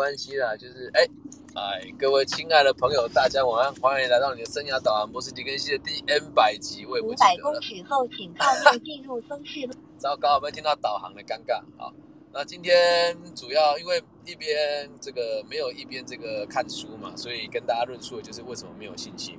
[0.00, 1.06] 关系啦，就是哎
[1.54, 7.52] 哎，各位亲爱的朋友，大家晚安，欢迎来到你的生涯导航博士狄更新的第 N 百集，我也不五百记得了。
[7.52, 9.74] 公尺后，请靠右进入松市路。
[10.00, 11.56] 糟糕，我没听到导航的尴尬？
[11.76, 11.92] 啊，
[12.32, 19.38] 那今天主要因为一边这个没有一边这个看书嘛，所以跟大家论述的就是为什么没有信心。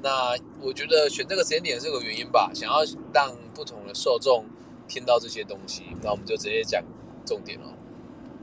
[0.00, 4.46] 那我觉得选这个时间点是个原因吧，想要让不同的受众
[4.86, 6.80] 听到这些东西，那我们就直接讲
[7.26, 7.74] 重点哦。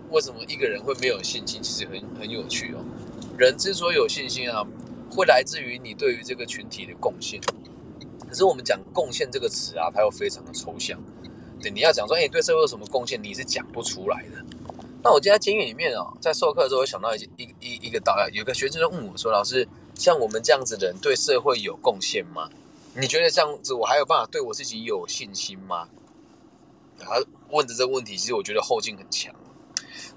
[0.09, 1.61] 为什么一个人会没有信心？
[1.61, 2.83] 其实很很有趣哦。
[3.37, 4.65] 人之所以有信心啊，
[5.09, 7.41] 会来自于你对于这个群体的贡献。
[8.29, 10.99] 可是我们讲贡献这个词啊，它又非常的抽象。
[11.61, 14.43] 对，你要讲说，哎、你对社会有什么贡献，你是讲不出来的。
[15.03, 22.49] 那我今天在监狱里面哦，在授课的时候，我想到一一一一个导有个学生就问我说：“老师，像我们这样子的人对社会有贡献吗？
[22.95, 25.87] 你觉得这样子我还有办法对我自己有信心吗？”
[26.99, 29.33] 他问的这个问题，其实我觉得后劲很强。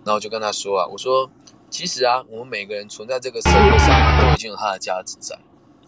[0.07, 1.29] 然后我就跟他说啊，我说
[1.69, 5.37] 其实啊，我们每个人存在这个社会上啊都已经有他的价值在。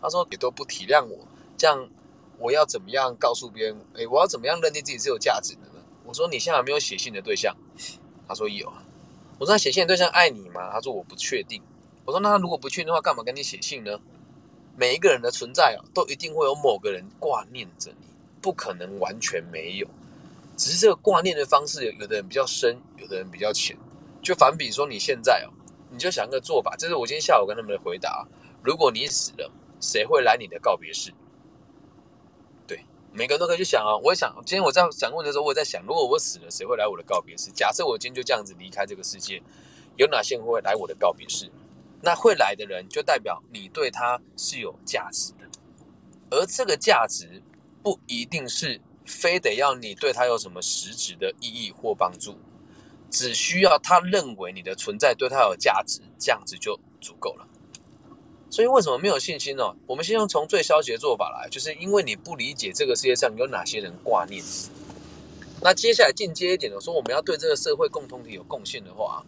[0.00, 1.16] 他说也都不体谅我，
[1.56, 1.88] 这样
[2.36, 3.76] 我要怎么样告诉别人？
[3.94, 5.84] 哎，我要怎么样认定自己是有价值的呢？
[6.04, 7.56] 我说你现在没有写信的对象？
[8.26, 8.66] 他说有。
[9.38, 10.68] 我说那写信的对象爱你吗？
[10.72, 11.62] 他说我不确定。
[12.04, 14.00] 我说那他如果不确定的话，干嘛跟你写信呢？
[14.76, 18.08] 每一个人的存在啊，都一定会有某个人挂念着你，
[18.42, 19.86] 不可能完全没有。
[20.56, 23.76] 只是这个挂念的方式，有的人比较深，有的人比较浅。
[24.22, 25.52] 就反比说你现在哦，
[25.90, 28.26] 你就想个做法，这是我今天下午跟他们的回答。
[28.62, 31.14] 如果你死了，谁会来你的告别式？
[32.66, 33.96] 对，每个人都可以去想啊。
[33.98, 37.50] 我也想，今天我在想问的时候，我也在想，如果我死了，谁会来我的告别式？
[37.52, 39.42] 假设我今天就这样子离开这个世界，
[39.96, 41.50] 有哪些人会来我的告别式？
[42.00, 45.48] 那会来的人，就代表你对他是有价值的，
[46.30, 47.42] 而这个价值
[47.82, 52.38] 不一定是非得要你对他有什么实质的意义或帮助，
[53.10, 57.46] 只需要他认为你的存在对他有价值，这样子就足够了。
[58.50, 59.74] 所以为什么没有信心呢？
[59.86, 64.42] 我们先用从最消极的做法来，就是因为你不理解这个世界上有哪些人挂念。
[65.60, 69.24] 那接下来进阶一点的说，我们要对这个社会共同体有贡献的话，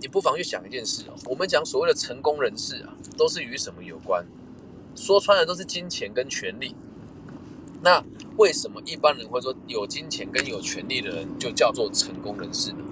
[0.00, 1.14] 你不妨去想一件事哦。
[1.24, 4.26] 我们讲所谓的成功人士啊，都是与什么有关？
[4.94, 6.74] 说穿了都是金钱跟权力。
[7.80, 8.04] 那
[8.36, 12.84] 为什么一般人会说有金钱跟有权力的人就叫做成功人士呢？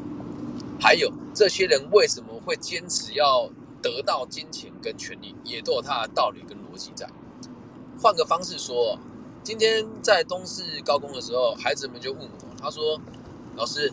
[0.81, 3.51] 还有这些人为什么会坚持要
[3.83, 7.07] 得到金钱跟权力，也都有他的道理跟逻辑在。
[8.01, 8.99] 换个方式说，
[9.43, 12.99] 今天在东市高工的时候，孩子们就问我，他说
[13.57, 13.93] ：“老师，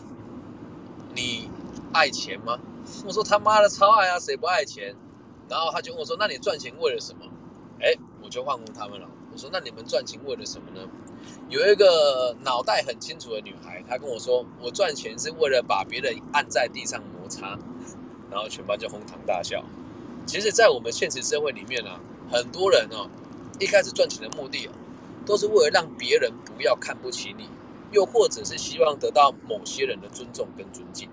[1.14, 1.50] 你
[1.92, 2.58] 爱钱吗？”
[3.04, 4.96] 我说：“他妈的超爱啊，谁不爱钱？”
[5.48, 7.20] 然后他就问我说：“那你赚钱为了什么？”
[7.80, 9.06] 哎，我就换问他们了。
[9.38, 10.86] 说：“那你们赚钱为了什么呢？”
[11.48, 17.58] 有一个脑袋很清楚的女孩，她跟我说：“我赚钱是为了把别人按在地上摩擦。”
[18.30, 19.64] 然后全班就哄堂大笑。
[20.26, 21.98] 其实，在我们现实社会里面啊，
[22.30, 23.08] 很多人哦，
[23.58, 24.72] 一开始赚钱的目的啊，
[25.24, 27.48] 都是为了让别人不要看不起你，
[27.92, 31.08] 又或者是希望得到某些人的尊重跟尊敬。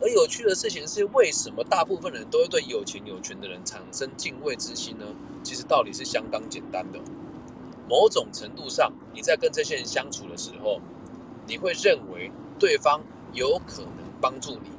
[0.00, 5.04] 而有趣的事情是，为什么大部分人都会对有钱有权的人产生敬畏之心呢？
[5.42, 7.00] 其实道理是相当简单的。
[7.88, 10.80] 某种程度上，你在跟这些人相处的时候，
[11.46, 13.02] 你会认为对方
[13.32, 14.70] 有可能帮助你，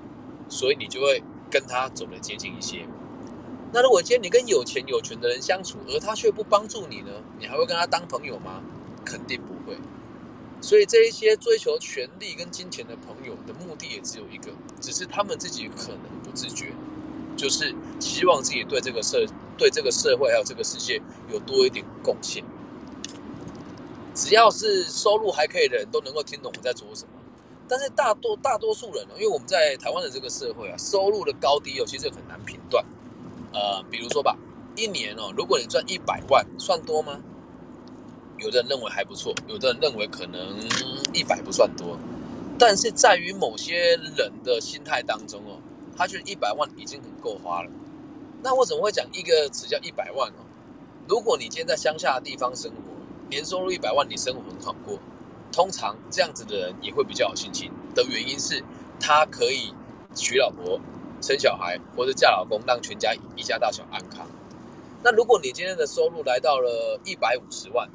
[0.49, 2.85] 所以你就会跟他走得接近一些。
[3.71, 7.11] 那如果今天你跟有钱有权的人相处，而他却不帮助你呢？
[7.37, 8.61] 你还会跟他当朋友吗？
[9.03, 9.77] 肯定不会。
[10.61, 14.51] 所以这一些追求权力跟金钱的朋友的目的也只有一个，
[14.81, 16.73] 只是他们自己可能不自觉，
[17.35, 19.25] 就是希望自己对这个社、
[19.57, 20.99] 对这个社会还有这个世界
[21.31, 22.43] 有多一点贡献。
[24.15, 27.09] 只要是收入还可以的人都能够听懂我在说什么。
[27.67, 32.85] 但是大多大多数人呢，因为我们在台湾的这个社会啊，收入的高低哦，其实很难评断。
[33.53, 34.37] 呃，比如说吧，
[34.75, 37.19] 一年哦，如果你赚一百万，算多吗？
[38.37, 40.57] 有的人认为还不错，有的人认为可能
[41.13, 41.97] 一百不算多。
[42.59, 45.57] 但是在于某些人的心态当中哦，
[45.97, 47.71] 他觉得一百万已经很够花了。
[48.43, 50.45] 那我怎么会讲一个词叫一百万哦？
[51.07, 52.84] 如果你今天在乡下的地方生活，
[53.29, 54.99] 年收入一百万，你生活很好过。
[55.51, 58.63] 通常这样子的人也会比较有信心的原因是，
[58.99, 59.73] 他可以
[60.13, 60.79] 娶老婆、
[61.21, 64.27] 生小孩，或者嫁老公，让全家一家大小安康。
[65.03, 67.89] 那如果你今天的收入来到了一百五十万，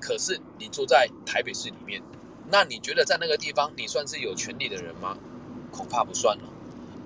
[0.00, 2.02] 可是你住在台北市里面，
[2.50, 5.16] 那你觉得在那个地方你算是有权利的人吗？
[5.72, 6.44] 恐怕不算了，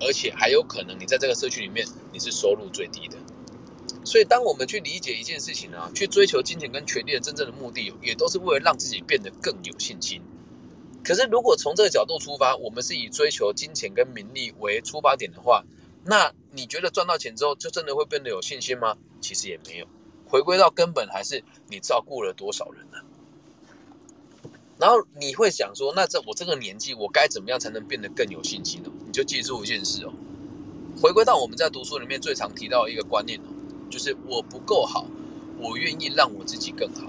[0.01, 3.17] 而且还有可能你在这个社区里面你是收入最低的。
[4.03, 10.21] 所以，当我们去理解一件事情啊，去追求金钱跟权力的真正的目的，也都是为了让自己变得更有信心。
[11.03, 15.63] 可是，如果从这个角度出发，我们是以追求金钱跟名利为出发点的话，
[16.03, 18.97] 那你觉得赚到钱之后就真的会变得有信心吗？
[19.21, 19.87] 其实也没有，
[20.27, 22.97] 回归到根本还是你照顾了多少人呢？
[24.79, 28.89] 然后你会想说，那这我这个年纪，我该怎么样才能变得更有信心呢？
[29.05, 30.13] 你就记住一件事哦，
[30.99, 33.43] 回归到我们在读书里面最常提到一个观念哦，
[33.91, 35.05] 就是我不够好，
[35.59, 37.03] 我愿意让我自己更好，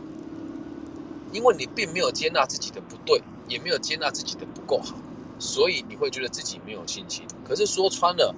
[1.32, 4.96] 因为你并没有接纳自己的不对，也没有接纳自己的不够好，
[5.38, 7.24] 所以你会觉得自己没有信心。
[7.44, 8.34] 可是说穿了，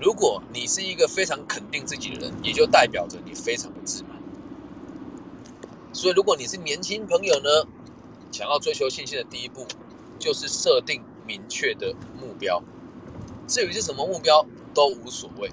[0.00, 4.12] 如果你是一个非常肯定自己的人，也就代表着你非常的自满。
[5.92, 7.68] 所以如果你是年轻朋友呢？
[8.32, 9.64] 想要追求信心的第一步，
[10.18, 12.60] 就是设定明确的目标。
[13.46, 14.44] 至于是什么目标
[14.74, 15.48] 都无所谓，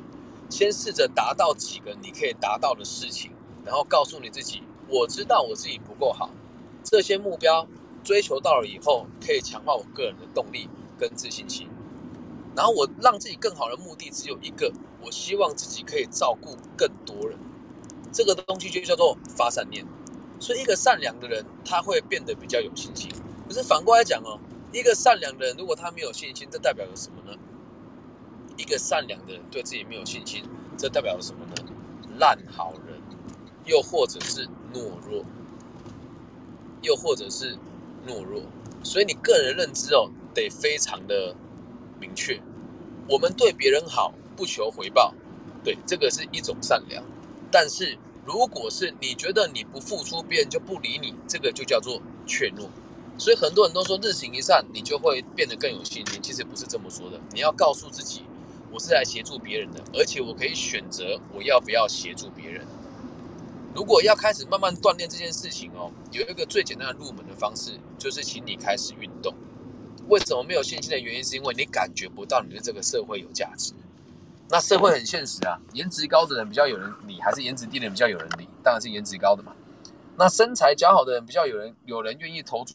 [0.51, 3.31] 先试着达到几个你可以达到的事情，
[3.65, 6.30] 然后告诉你自己：我知道我自己不够好。
[6.83, 7.65] 这些目标
[8.03, 10.69] 追求到了以后，可以强化我个人的动力
[11.00, 11.69] 跟自信心。
[12.53, 17.39] 然后我让自己更好的目的只有一个：我希望自己可以照顾更多人。
[18.12, 19.86] 这个东西就叫做发散念。
[20.38, 23.09] 所以，一个善良的人，他会变得比较有信心。
[23.48, 24.38] 可是反过来讲哦，
[24.74, 27.38] 一个善良的人，如果他没有信心，这代表了什么呢？
[28.62, 30.44] 一个善良的人对自己没有信心，
[30.78, 31.56] 这代表了什么呢？
[32.19, 32.96] 烂好人，
[33.66, 35.25] 又或者是懦弱，
[36.84, 37.58] 又或者是
[38.08, 38.44] 懦弱。
[38.84, 41.36] 所以，你个人认知哦，得非常的
[42.00, 42.40] 明确。
[43.10, 45.13] 我们对别人好，不求回报，
[45.63, 47.04] 对，这个是一种善良。
[47.50, 52.68] 但是，如果是你觉得你不付出，别人就不理你，这个就叫做怯懦。
[53.18, 56.19] 所以很多人都说日行一善，你就会变得更有信心。
[56.22, 57.19] 其实不是这么说的。
[57.34, 58.24] 你要告诉自己，
[58.71, 62.65] 我是来协助别人的，而且我可以选择我要不要协助别人。
[63.75, 69.33] 如果要开始慢慢锻炼这件事情哦，有一个最简单的入门的方式，就是请你开始运动。
[70.07, 73.73] 为什么没有信心的原因，是因为你感觉不到你的这个社会有价值。
[74.50, 78.47] 那社会很现实啊，颜值高的人比较有人理，还是颜值低的人比较有人理？
[78.62, 79.53] 当然是颜值高的嘛。
[80.17, 82.74] 那身材较好的人比较有人有人愿意投注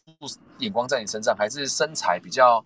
[0.57, 2.65] 眼光在你身上，还是身材比较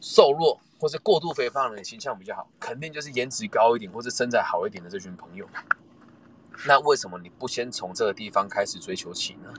[0.00, 2.44] 瘦弱或是过度肥胖的人形象比较好？
[2.58, 5.48] 肯定就是颜值高一点或者身材好一点的这群朋友。
[6.66, 9.54] 那为什么你不先从这个地方开始追求起呢？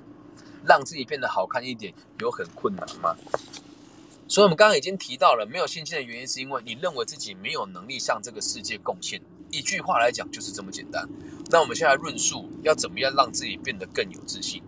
[0.66, 3.16] 让自己变得好看一点，有很困难吗？
[4.28, 9.22] 所以，我们刚刚已经提到了，没有信心的原因，是因为你认为自己没有能力向这个世界贡献。
[9.50, 11.08] 一句话来讲，就是这么简单。
[11.50, 14.62] 那我们现在论述要怎么样让自己变得更有自信？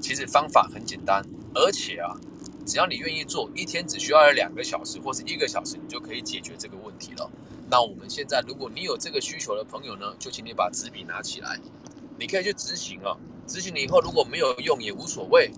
[0.00, 1.20] 其实方法很简单，
[1.52, 2.14] 而且啊，
[2.66, 7.30] 只要你愿意做，一天只需要两个小时或是一个小时，你就可以解决这个问题了。
[7.70, 11.58] 那我们现在，如果你有这个需求的朋友呢，就请你把纸笔拿起来，
[12.18, 13.16] 你可以去执行啊。
[13.46, 15.50] 执行了以后，如果没有用也无所谓，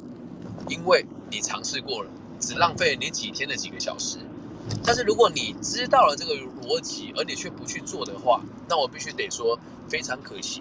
[0.68, 2.10] 因为你尝试过了。
[2.40, 4.18] 只浪费你几天的几个小时，
[4.84, 9.56] 但是如果你知道了这个逻辑，而你却不去做的话，那我必须得说
[9.88, 10.60] 非常可惜，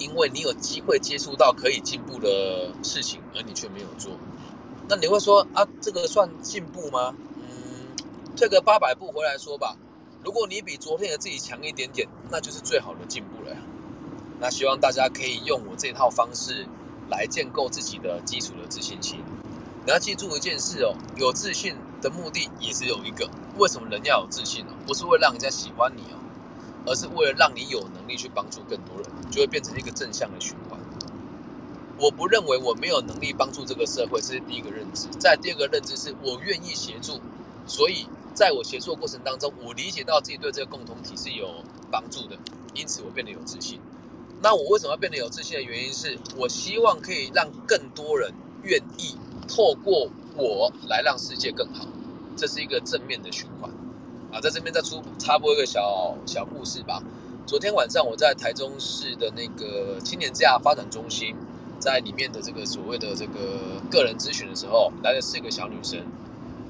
[0.00, 4.18] 因为你有机会接触到可以进步的事情，而你却没有做。
[4.88, 7.14] 那你会说啊，这个算进步吗？
[7.36, 7.96] 嗯，
[8.36, 9.76] 退个八百步回来说吧，
[10.22, 13.56] 如果你比昨天的自己强一点点，那就是最好的进步了呀。
[14.40, 16.66] 那希望大家可以用我这套方式
[17.08, 19.20] 来建构自己的基础的自信心。
[19.86, 23.28] 你要记住一件事哦，有自信的目的也是有一个。
[23.56, 24.72] 为什么人要有自信呢？
[24.86, 26.18] 不是为了让人家喜欢你哦，
[26.86, 30.63] 而是为了让你有能力去帮助更多人，就会变成一个正向的循环。
[31.98, 35.06] 我不认为我没有能力帮助这个社会，这是第一个认知。
[35.18, 37.20] 再第二个认知是我愿意协助，
[37.66, 42.36] 所以在我协助的过程当中，我理解到自己对这个共同体是有帮助的，
[42.74, 43.80] 因此我变得有自信。
[44.42, 48.32] 那我为什么要变得有自信的原因是我希望可以让更多人
[48.62, 49.16] 愿意。
[49.46, 51.86] 透过我来让世界更好，
[52.34, 53.70] 这是一个正面的循环
[54.32, 54.40] 啊！
[54.40, 57.02] 在这边再出插播一个小小故事吧。
[57.46, 61.36] 昨天晚上我在台中市的那个青年之家发展中心，
[61.84, 66.00] 在里面的这个所谓的这个个人咨询的时候，来了四个小女生，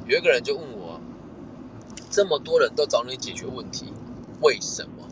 [0.08, 1.00] 有一个人就问我：
[2.10, 3.92] 这么多人都找你解决问题，
[4.40, 5.08] 为什么？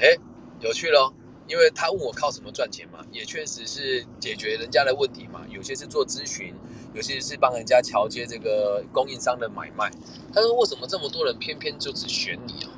[0.00, 0.18] 哎，
[0.58, 1.12] 有趣喽！
[1.46, 5.42] 因为他问我靠什么赚钱嘛，也确实是解决人家的问题嘛。
[5.48, 6.52] 有些是做咨询，
[6.92, 9.88] 有些是帮人家桥接这个供应商的买卖。
[10.34, 12.70] 他说：“为什么这么多人偏偏就只选你啊？”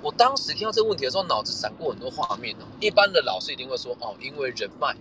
[0.00, 2.64] 我当时听到这个问题的时候，脑子闪过很多画面哦。
[2.78, 4.96] 一般的老师一定会说：“哦，因为人脉，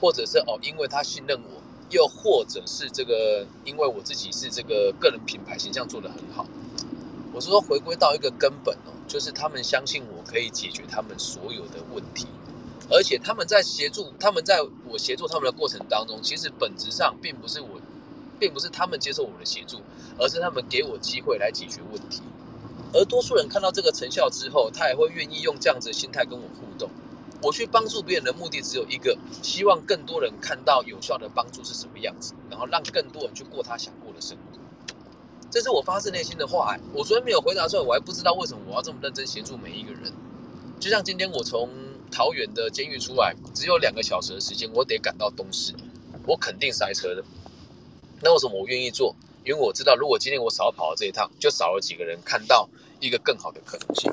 [0.00, 6.46] 或者是哦，因为他信任我，又或者是这个，因为我自己是这个个人品牌形象做得很好。”
[7.32, 8.92] 我是说，回归到一个根本哦。
[9.06, 12.26] 就是他们相信我可以解决他们所有的问题，
[12.90, 17.68] 而且他们在协助他们在我协助他们的过程当中，其实本质上并不是我，
[18.40, 19.80] 并不是他们接受我的协助，
[20.18, 22.20] 而是他们给我机会来解决问题。
[22.92, 26.90] 而多数人看到这个成效之后，他也会愿意用这样子的心态跟我互动。
[27.46, 34.58] 我去帮助别人的目的只有一个，希望更多人看到有效的帮助是什么样子，然后让更多人去过他想过的生活。
[35.48, 36.76] 这是我发自内心的话。
[36.92, 40.12] 我昨天没有回答出来，我还不知道为什么我要这么认真协助每一个人。
[40.80, 41.70] 就像今天我从
[42.10, 45.72] 桃园的监狱出来，只有两个小时的时间，我得赶到东市，
[46.26, 47.22] 我肯定塞车的。
[48.22, 49.14] 那为什么我愿意做？
[49.44, 54.12] 因为我知道，如果今天我少跑了这一趟，就少了几个人看到一个更好的可能性。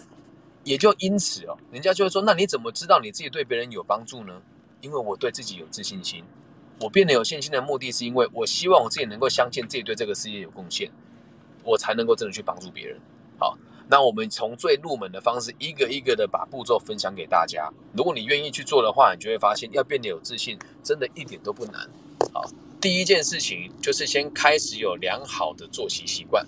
[0.63, 4.41] 也就因此哦，人家就会说：那你怎么知道你自己对别人有帮助呢？
[4.81, 6.23] 因为我对自己有自信心。
[6.81, 10.91] 我变得有信心的目的是因为我希望我自己能够相信自己对这个世界有贡献，
[11.63, 12.99] 我才能够真的去帮助别人。
[13.39, 17.71] 好，那我们从最入门的方式，一个一个的把步骤分享给大家。
[17.95, 21.89] 如果你愿意去做的话，你就会发现要变得有自信，真的一点都不难。
[22.33, 22.43] 好，
[22.81, 26.45] 第一件事情就是先开始有良好的作息习惯。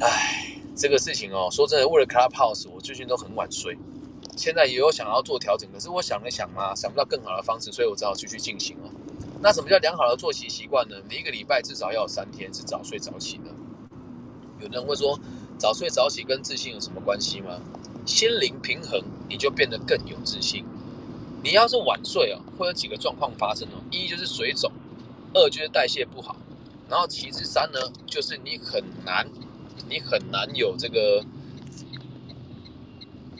[0.00, 0.49] 唉。
[0.80, 3.76] 这个事情哦，说真的，为了 Clubhouse，我最近都很晚睡。
[4.34, 8.88] 现在也有想要做调整，可是我想了想嘛，想不到更好的方式，所以我只好继续进行哦。
[9.42, 10.96] 那什么叫良好的作息习惯呢？
[11.06, 13.50] 你一个礼拜至少要有三天是早睡早起的。
[14.58, 15.20] 有人会说，
[15.58, 17.60] 早睡早起跟自信有什么关系吗？
[18.06, 20.64] 心灵平衡，你就变得更有自信。
[21.44, 23.82] 你要是晚睡哦，会有几个状况发生哦。
[23.90, 24.72] 一就是水肿，
[25.34, 26.34] 二就是代谢不好，
[26.88, 29.28] 然后其次三呢，就是你很难。
[29.88, 31.24] 你很难有这个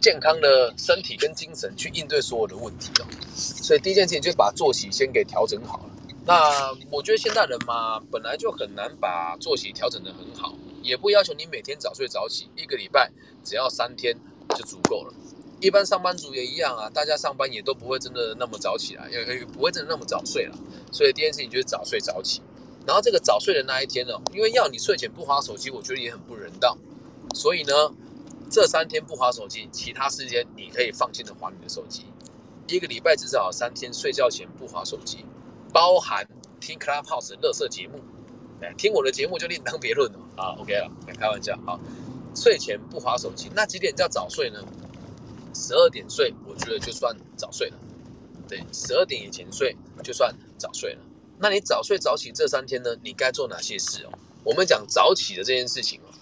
[0.00, 5.90] 健康的身体跟精神去应对所有的问题哦，所以第一件事情就是把作息先给调整好了。
[6.24, 13.10] 那我觉得现代人嘛，本来就很难把作息调整的很好，也不要求你每天早睡早起，一个礼拜
[13.42, 14.16] 只要三天
[14.56, 15.12] 就足够了。
[15.60, 20.56] 一般上班族也一样啊，大家上班也都不会真的那么早起来，也不会真的那么早睡了。
[20.90, 22.40] 所以第一件事情就是早睡早起。
[22.86, 26.76] 然后这个早睡的那一天呢，因为要你睡前不划手机，我觉得也很不人道。
[27.34, 27.72] 所以呢，
[28.50, 32.06] 这三天不划手机，其他时间你可以放心的划你的手机。
[32.66, 35.24] 一个礼拜至少三天睡觉前不划手机，
[35.72, 36.26] 包含
[36.60, 38.00] 听 Clubhouse 的乐色节目。
[38.60, 40.56] 哎，听我的节目就另当别论了啊。
[40.58, 41.78] OK 了，开玩笑啊。
[42.34, 44.58] 睡前不划手机，那几点叫早睡呢？
[45.54, 47.76] 十二点睡，我觉得就算早睡了。
[48.48, 51.00] 对，十二点以前睡就算早睡了。
[51.42, 52.94] 那你早睡早起这三天呢？
[53.02, 54.12] 你该做哪些事哦？
[54.44, 56.12] 我们讲早起的这件事情哦，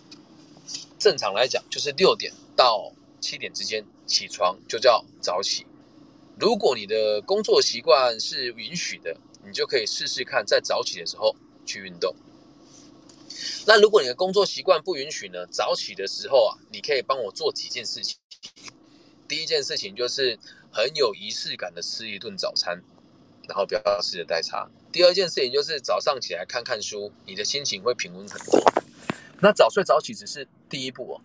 [0.97, 5.67] 正常来讲就是六点到七点之间起床就叫早起。
[6.39, 11.35] 如果你的工作习惯是允许的，你就可以试试看在早起的时候
[11.67, 12.15] 去运动。
[13.67, 15.45] 那如果你的工作习惯不允许呢？
[15.51, 18.19] 早起的时候啊，你可以帮我做几件事情。
[19.27, 20.39] 第一件事情就是
[20.71, 22.81] 很有仪式感的吃一顿早餐。
[23.49, 24.69] 然后不要吃的太差。
[24.91, 28.61] 第二件事情就是早上起来看看书，你的心情会平稳很多。
[29.41, 31.21] 那早睡早起只是第一步哦，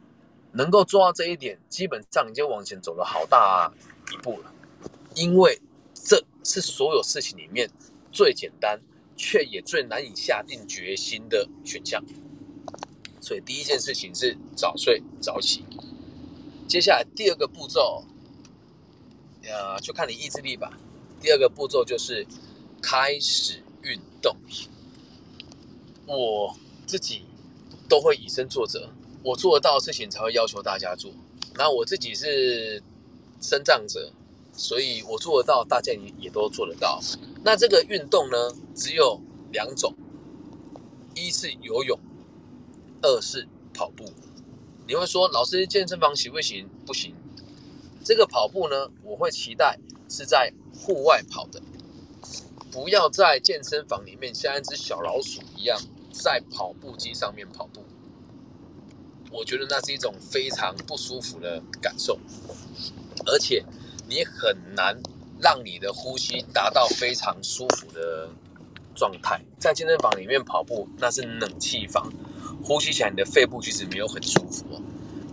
[0.52, 3.72] 能够做到这一点，基本上已经往前走了好大
[4.12, 4.54] 一步了。
[5.16, 5.62] 因为
[5.94, 7.70] 这是所有事情里面
[8.12, 8.80] 最简单，
[9.16, 12.04] 却也最难以下定决心的选项。
[13.22, 15.64] 所以第一件事情是早睡早起。
[16.68, 18.04] 接下来第二个步骤，
[19.44, 20.78] 呃，就看你意志力吧。
[21.22, 22.28] 第二个步骤就是
[22.84, 24.36] 开始运动。
[26.06, 26.54] 我
[26.86, 27.24] 自己
[27.88, 28.90] 都会以身作则，
[29.24, 31.12] 我做得到的事情才会要求大家做。
[31.56, 32.84] 那我自己是
[33.42, 34.12] 身障者，
[34.52, 37.00] 所以我做得到，大家也也都做得到。
[37.44, 39.20] 那这个运动呢，只有
[39.54, 39.96] 两种：
[41.16, 41.98] 一是游泳，
[43.02, 44.04] 二是跑步。
[44.86, 46.68] 你会说，老师健身房行不行？
[46.86, 47.16] 不行。
[48.04, 50.54] 这个跑步呢，我会期待是在。
[50.76, 51.62] 户外跑的，
[52.74, 55.80] 不要在健身房里面像一只小老鼠一样
[56.12, 57.86] 在跑步机上面跑步。
[59.32, 62.20] 我觉得那是一种非常不舒服的感受，
[63.28, 63.64] 而且
[64.10, 65.00] 你很难
[65.40, 68.28] 让你的呼吸达到非常舒服的
[68.96, 69.40] 状态。
[69.60, 72.12] 在健身房里面跑步，那是冷气房，
[72.64, 74.82] 呼吸起来你的肺部其实没有很舒服哦。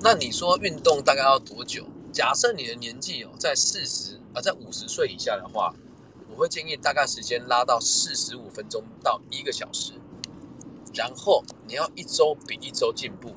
[0.02, 1.86] 那你说运动大概要多久？
[2.12, 4.20] 假设你的年纪哦在四十。
[4.32, 5.74] 啊在五十岁以下的话，
[6.40, 9.92] 我会建议大概时间拉到四十五分钟到一个小时，
[10.94, 13.34] 然后你要一周比一周进步，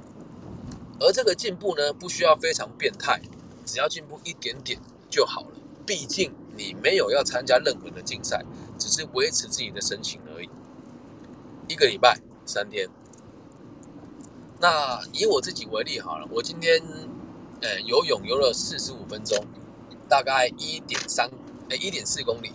[1.02, 3.22] 而这个进步呢，不需要非常变态，
[3.66, 4.80] 只要进步一点点
[5.10, 5.50] 就好了。
[5.86, 8.46] 毕竟你没有要参加任何的竞赛，
[8.80, 10.50] 只是维持自己的身形而已。
[11.68, 12.88] 一个礼拜三天，
[14.62, 16.82] 那以我自己为例好了，我今天
[17.60, 19.46] 呃游泳游了四十五分钟。
[20.08, 21.30] 大概一点三，
[21.70, 22.52] 哎，一点四公里，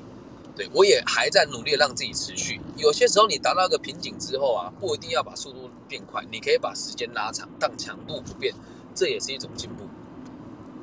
[0.59, 2.61] 对我也还在努力让自己持续。
[2.77, 8.53] 有些时候你达到一个瓶颈之后啊，不一定要把速度变快，你可以把时间拉长，但强度不变，
[8.93, 9.85] 这也是一种进步。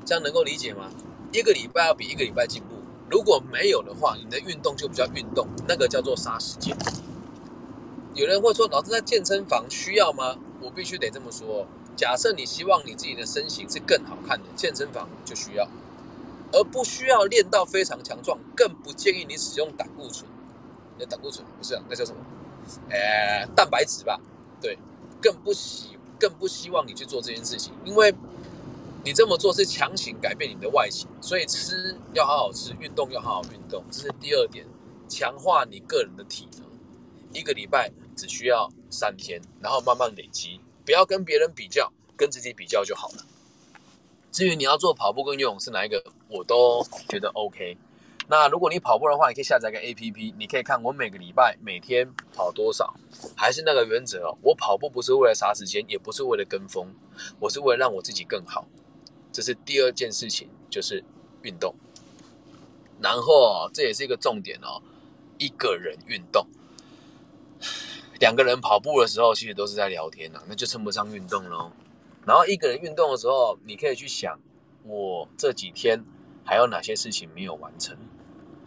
[0.06, 0.90] 这样能够理解吗？
[1.34, 2.76] 一个礼拜要比一个礼拜进步。
[3.12, 6.76] 如果没有的话，你的运动就不叫运动，那个叫做杀时间。
[8.14, 10.38] 有人会说，老师在健身房需要吗？
[10.62, 11.68] 我必须得这么说。
[11.98, 15.68] 假设你希望你自己的身形是更好看的，健身房就需要，
[16.56, 20.26] 而不需要练到非常强壮，更不建议你使用胆固醇。
[20.98, 22.18] 那胆固醇不是啊，那叫什么？
[22.90, 24.18] 呃，蛋白质吧。
[24.62, 24.80] 对，
[25.22, 28.16] 更不希更不希望你去做这件事情，因为
[29.04, 31.10] 你这么做是强行改变你的外形。
[31.20, 34.66] 所以吃要好好吃，运动要好好运动，这是第二点，
[35.10, 36.62] 强化你个人的体能。
[37.34, 43.26] 一个礼拜只需要三天，然后慢慢累积，不要跟别人比较，跟自己比较就好了。
[44.36, 47.78] 至于你要做跑步跟游泳是哪一个，我都觉得 OK。
[48.28, 52.94] 那如果你跑步的话，你可以下载个 APP，你可以看我每个礼拜每天跑多少。
[53.34, 56.94] 还是那个原则哦，我跑步不是为了杀时间，也不是为了跟风，
[57.40, 58.68] 我是为了让我自己更好。
[59.32, 61.02] 这是第二件事情，就是
[61.44, 61.74] 运动。
[63.00, 64.82] 然后这也是一个重点哦，
[65.38, 66.46] 一个人运动。
[68.20, 71.72] 两个人跑步的时候，其实都是在聊天呐，那就称不上运动喽。
[72.26, 74.40] 然后一个人运动的时候，你可以去想，
[74.84, 76.04] 我这几天
[76.44, 77.98] 还有哪些事情没有完成，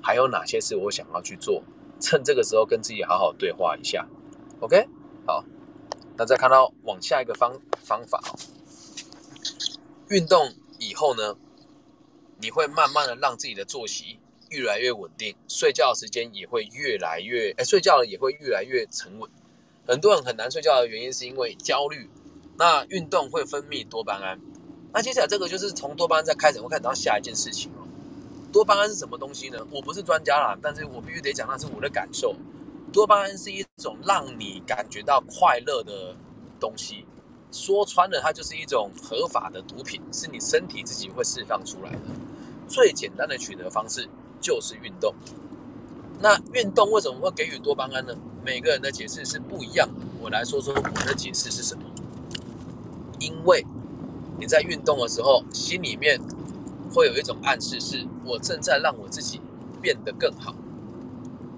[0.03, 1.63] 还有哪些事我想要去做，
[2.01, 4.07] 趁这个时候跟自己好好对话一下。
[4.61, 4.89] OK，
[5.27, 5.45] 好，
[6.17, 8.39] 那再看到往下一个方方法哦，
[10.09, 11.37] 运动以后呢，
[12.41, 14.21] 你会慢慢的让自己的作息。
[14.51, 19.31] 越来越稳定，睡觉时间也会越来越，哎，睡觉也会越来越沉稳。
[19.87, 22.09] 很多人很难睡觉的原因是因为焦虑。
[22.59, 24.39] 那运动会分泌多巴胺，
[24.93, 27.87] 那接下来这个就是从多巴胺再开始，我看到下一件事情哦。
[28.53, 29.59] 多巴胺是什么东西呢？
[29.71, 32.35] 我不是专家啦，但是我必须得讲，那是我的感受。
[32.93, 36.17] 多巴胺是一种让你感觉到快乐的
[36.59, 37.07] 东西，
[37.53, 42.01] 说穿了，它就是一种合法的毒品，是你身体自己会释放出来的。
[42.67, 44.09] 最简单的取得方式。
[44.41, 45.13] 就是运动。
[46.21, 48.15] 那运动为什么会给予多巴胺呢？
[48.45, 50.07] 每个人的解释是不一样的。
[50.21, 51.83] 我来说说我的解释是什么。
[53.29, 53.65] 因为
[54.39, 56.19] 你在运动的时候，心里面
[56.95, 59.41] 会有一种暗示，是我正在让我自己
[59.83, 60.55] 变得更好。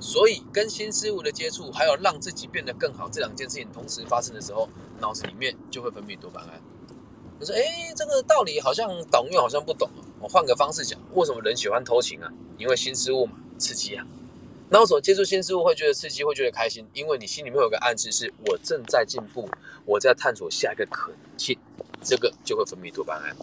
[0.01, 6.61] 所以跟新事物的接触，还有让自己变得更好这两件事情同时发生的时候，脑子里面就会分泌多巴胺。
[7.39, 9.89] 我说：“哎，这个道理好像懂，又好像不懂。
[10.19, 12.29] 我换个方式讲，为什么人喜欢偷情啊？
[12.59, 14.05] 因为新事物嘛，刺激啊。
[14.73, 16.87] 那为什么接触新事物会觉得刺激，会觉得开心？
[16.95, 19.51] 因为你心里面有个暗示，是我正在进步，
[19.85, 21.59] 我在探索下一个可能性，
[22.01, 23.35] 这个就会分泌多巴胺。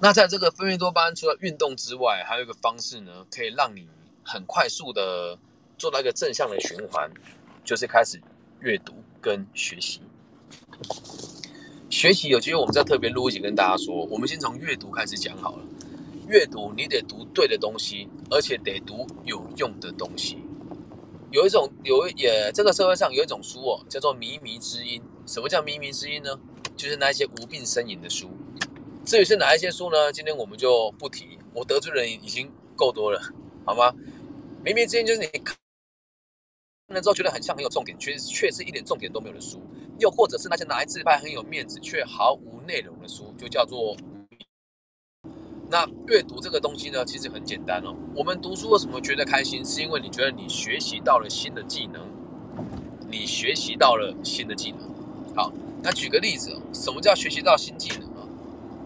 [0.00, 3.86] 那在这个分泌多巴胺除了运动之外，还有一个方式呢，可以让你
[4.24, 5.38] 很快速的
[5.76, 7.10] 做到一个正向的循环，
[7.62, 8.18] 就是开始
[8.60, 10.00] 阅读跟学习。”
[11.90, 14.06] 学习有机会，我们再特别录一集跟大家说。
[14.06, 15.62] 我们先从阅读开始讲好了。
[16.30, 20.38] 阅读你得读对的东西，而且得读有用的东西。
[21.32, 25.02] 有一种有也这个社会上有一种书哦，叫做靡靡之音。
[25.26, 26.30] 什么叫靡靡之音呢？
[26.76, 28.30] 就是那一些无病呻吟的书。
[29.04, 30.12] 至于是哪一些书呢？
[30.12, 31.36] 今天我们就不提。
[31.52, 33.20] 我得罪人已经够多了，
[33.66, 33.92] 好吗？
[34.64, 35.56] 靡靡之音就是你看
[36.88, 39.60] 了之后觉得很像很有重点，却却是一点重点都没有的书。
[39.98, 43.96] 又或者是那些拿来自拍很有面子却毫无内容的书，就叫做。
[45.70, 47.94] 那阅读这个东西呢，其实很简单哦。
[48.16, 49.64] 我们读书为什么觉得开心？
[49.64, 52.02] 是因为你觉得你学习到了新的技能，
[53.08, 54.80] 你学习到了新的技能。
[55.36, 58.26] 好，那举个例子哦，什么叫学习到新技能啊？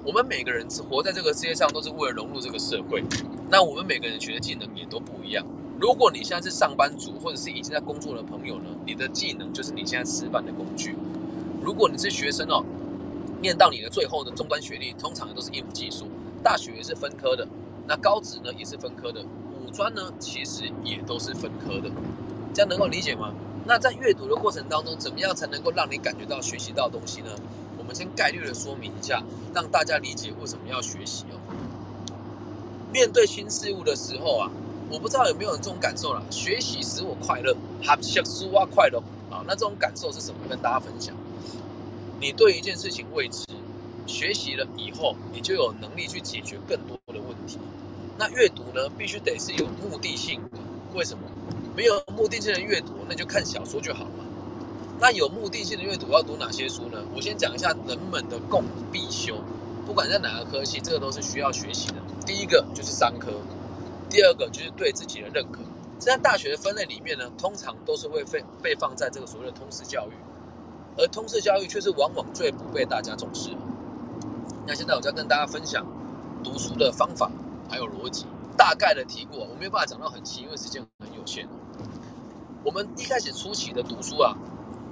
[0.04, 3.02] 我们每个人是活在这个世界上，都是为了融入这个社会。
[3.48, 5.42] 那我们每个人学的技能也都不一样。
[5.80, 10.94] 如果你现在是上班族，或者是已经在工作的朋友呢，你的技能就是你现在吃饭的工具。
[11.62, 12.62] 如果你是学生哦，
[13.40, 16.06] 念到你的最后的中端学历，通常都是应付技术。
[16.44, 17.48] 大学也是分科的，
[17.88, 21.90] 那高职呢也是分科的，五专呢其实也都是分科的。
[22.52, 23.32] 这样能够理解吗？
[23.64, 27.30] 那在阅读的过程当中，怎么样才能够让你感觉到学习到东西呢？
[27.78, 29.22] 我们先概率的说明一下，
[29.54, 31.40] 让大家理解为什么要学习哦。
[32.92, 34.50] 面对新事物的时候啊。
[34.90, 38.98] 我不知道有没有人这种感受了，学习使我快乐，哈，学书啊快乐
[39.30, 40.36] 啊，那这种感受是什么？
[40.48, 41.16] 跟大家分享。
[42.20, 43.44] 你对一件事情未知，
[44.06, 47.58] 学习了以后，你就有能力去解决更多的问题。
[48.18, 50.58] 那阅读呢，必须得是有目的性的。
[50.94, 51.24] 为什么？
[51.76, 54.24] 没有目的性的阅读，那就看小说就好了。
[55.00, 57.02] 那有目的性的阅读要读哪些书呢？
[57.14, 58.62] 我先讲一下人们的共
[58.92, 59.36] 必修，
[59.84, 61.94] 不管在哪个科系，这个都是需要学习的。
[62.24, 63.32] 第一个就是商科。
[64.08, 65.58] 第二个就是对自己的认可，
[65.98, 70.12] 在大学的分类里面呢，通常都是会被被放在这个所谓的通识教育，
[70.96, 73.50] 而通识教育却是往往最不被大家重视。
[74.66, 75.86] 那现在我在跟大家分享
[76.42, 77.30] 读书的方法
[77.68, 81.48] 还有逻辑，大概的提过，我没有办法讲到很细，因为时间很有限。
[82.64, 84.36] 我们一开始初期的读书啊，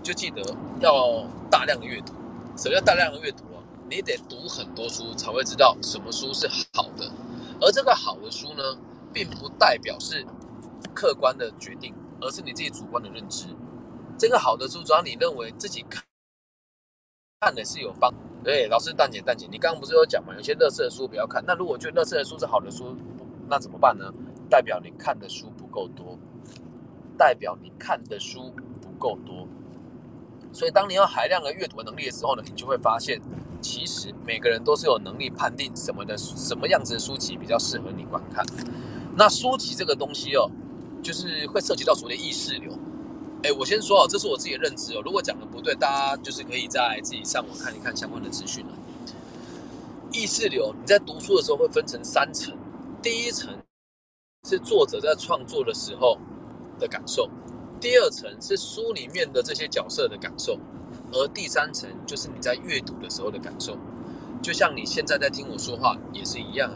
[0.03, 0.43] 就记得
[0.81, 2.13] 要大量的阅读。
[2.57, 3.63] 什么叫大量的阅读啊？
[3.89, 7.11] 你得读很多书才会知道什么书是好的，
[7.61, 8.63] 而这个好的书呢，
[9.13, 10.27] 并不代表是。
[10.95, 13.47] 客观的决定，而是你自己主观的认知。
[14.19, 16.05] 这个好的书，只要你认为自己看
[17.41, 20.35] 看的是有帮，对，老师蛋姐蛋姐，你刚刚不是有讲嘛？
[20.35, 21.43] 有些乐色的书不要看。
[21.47, 22.97] 那如果觉得乐色的书是好的书，
[23.49, 24.13] 那怎么办呢？
[24.51, 26.19] 代表你看的书不够多，
[27.17, 29.47] 代表你看的书不够多。
[30.53, 33.21] 所以，当你有海量的阅读能力的时候呢，你就会发现，
[33.61, 38.45] 其实每个人都是有能力判定什么的什么样子的书籍比较适合你观看。
[39.17, 40.51] 那书籍这个东西哦。
[41.03, 42.71] 就是会涉及到所谓的意识流，
[43.43, 45.03] 哎，我先说哦，这是我自己的认知哦。
[45.05, 48.73] 如果讲的不对，大家就是可以在自己上网看一看相关的资讯了。
[50.13, 52.57] 意识流，你在读书的时候会分成三层，
[53.03, 53.51] 第一层
[54.49, 56.17] 是作者在创作的时候
[56.79, 57.29] 的感受，
[57.81, 60.57] 第二层是书里面的这些角色的感受，
[61.11, 63.77] 而第三层就是你在阅读的时候的感受。
[64.41, 66.71] 就像你现在在听我说话也是一样。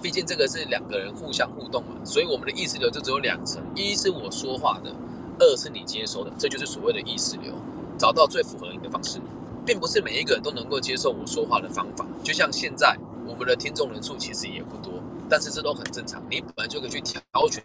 [0.00, 4.94] 毕竟这个是两个人互相互动嘛，所以我们的意识流就只有两层：一是我说话的，
[5.38, 6.30] 二是你接收的。
[6.38, 7.52] 这就是所谓的意识流，
[7.98, 9.20] 找到最符合你的方式，
[9.66, 12.06] 并不是每一个人都能够接受我说话的方法。
[12.22, 14.92] 就像现在我们的听众人数其实也不多，
[15.28, 16.22] 但是这都很正常。
[16.30, 17.64] 你本来就可以去挑选，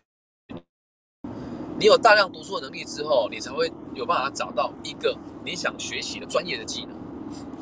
[1.77, 5.15] 你有大量读书的能力之后，你才会有办法找到一个
[5.45, 6.95] 你想学习的专业的技能。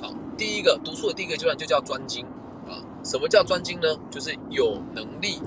[0.02, 2.26] 好，第一个读书的第一个阶段就叫专精。
[3.04, 3.88] 什么叫专精呢？
[4.10, 5.42] 就是有能力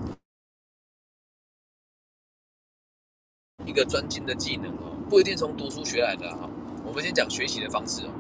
[3.64, 6.50] 一个专精的技能哦，不一定从读书学来的哈。
[6.84, 8.10] 我们先讲学习的方式哦，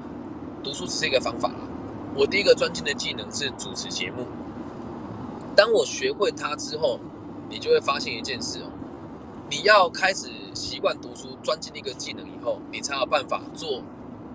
[0.62, 1.50] 读书只是一个方法。
[2.16, 4.24] 我第一个专精的技能是主持节目。
[5.56, 7.00] 当我学会它之后，
[7.50, 8.70] 你就会发现一件事哦，
[9.50, 13.82] 你要开始习惯读书，专精一个技能以后，你才有办法做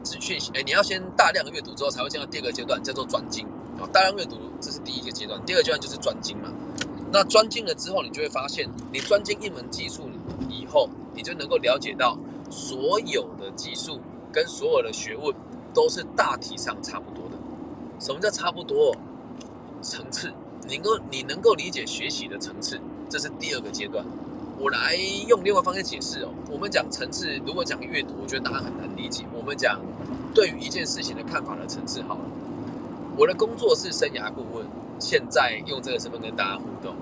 [0.04, 0.38] 资讯。
[0.54, 3.48] 哎，你要先大量阅读之后，才会进到第二个阶段，叫做专精。
[3.88, 5.40] 大量阅读，这是第一个阶段。
[5.46, 6.52] 第二阶段就是专精嘛。
[7.12, 10.10] 那专精了之后，你就会发现，你专精一门技术
[10.50, 12.18] 以后，你就能够了解到
[12.52, 14.00] 所有的技术
[14.32, 15.36] 跟所有的学问
[15.74, 17.38] 都是大体上差不多的。
[18.00, 18.96] 什么叫差不多？
[19.82, 20.32] 层次，
[20.68, 24.06] 能够你能够理解学习的层次，这是第二个阶段。
[24.60, 24.94] 我来
[25.28, 26.30] 用另外方式解释哦。
[26.52, 29.26] 我们讲层次，如果讲阅读，我觉得大家很难理解。
[29.34, 29.80] 我们讲
[30.36, 32.22] 对于一件事情的看法的层次好了。
[33.20, 34.66] 我的工作是生涯顾问，
[34.98, 36.96] 现在用这个身份跟大家互动，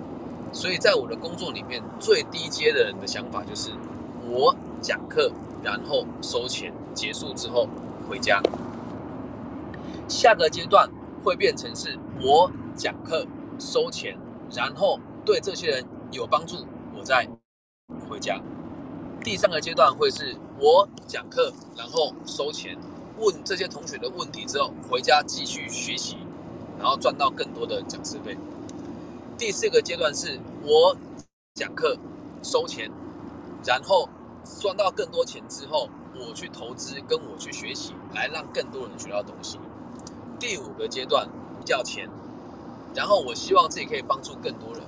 [0.52, 3.70] 所以在我的工作里面，最低阶的人的想法就是
[4.28, 7.70] 我讲课，然后收钱，结束之后
[8.10, 8.42] 回家。
[10.08, 10.90] 下个阶段
[11.24, 13.28] 会变成是我讲课
[13.60, 14.18] 收钱，
[14.52, 16.66] 然后对这些人有帮助，
[16.98, 17.28] 我再
[18.10, 18.42] 回家。
[19.24, 22.76] 第三个阶段会是我讲课，然后收钱。
[23.18, 26.18] 问这些同学的问题之后，回家继续学习，
[26.80, 28.38] 然后赚到更多的讲师费。
[29.38, 30.96] 第四个阶段是我
[31.56, 31.98] 讲课
[32.44, 32.90] 收钱，
[33.66, 34.08] 然后
[34.62, 39.60] 赚到更多钱之后，我去投资跟我去学习，来让更多人学到东西。
[40.40, 41.28] 第五个阶段
[41.66, 42.08] 叫钱，
[42.96, 44.84] 然后我希望自己可以帮助更多人。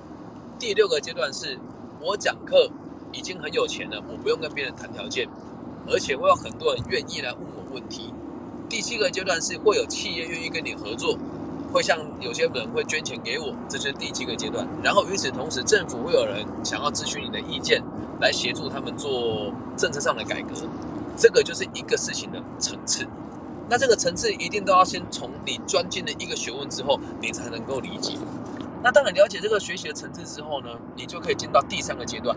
[0.58, 1.58] 第六个阶段是
[2.00, 2.70] 我讲课
[3.12, 5.28] 已经很有钱了，我不用跟别人谈条件，
[5.88, 8.12] 而且会有很多人愿意来问我问题。
[8.70, 11.18] 第七个阶段是会有企业愿意跟你合作，
[11.72, 14.64] 会像有些人会捐钱给我，这是第七个阶段。
[14.80, 17.82] 然后与此同时，政府会有人想要咨询你的意见，
[18.20, 20.54] 来协助他们做政策上的改革。
[21.16, 23.04] 这个就是一个事情的层次。
[23.68, 28.16] 那这个层次一定都要先从你钻进的一个学问之后，你才能够理解。
[28.84, 32.36] 那当你了解这个学习的层次之后呢，你就可以进到第三个阶段，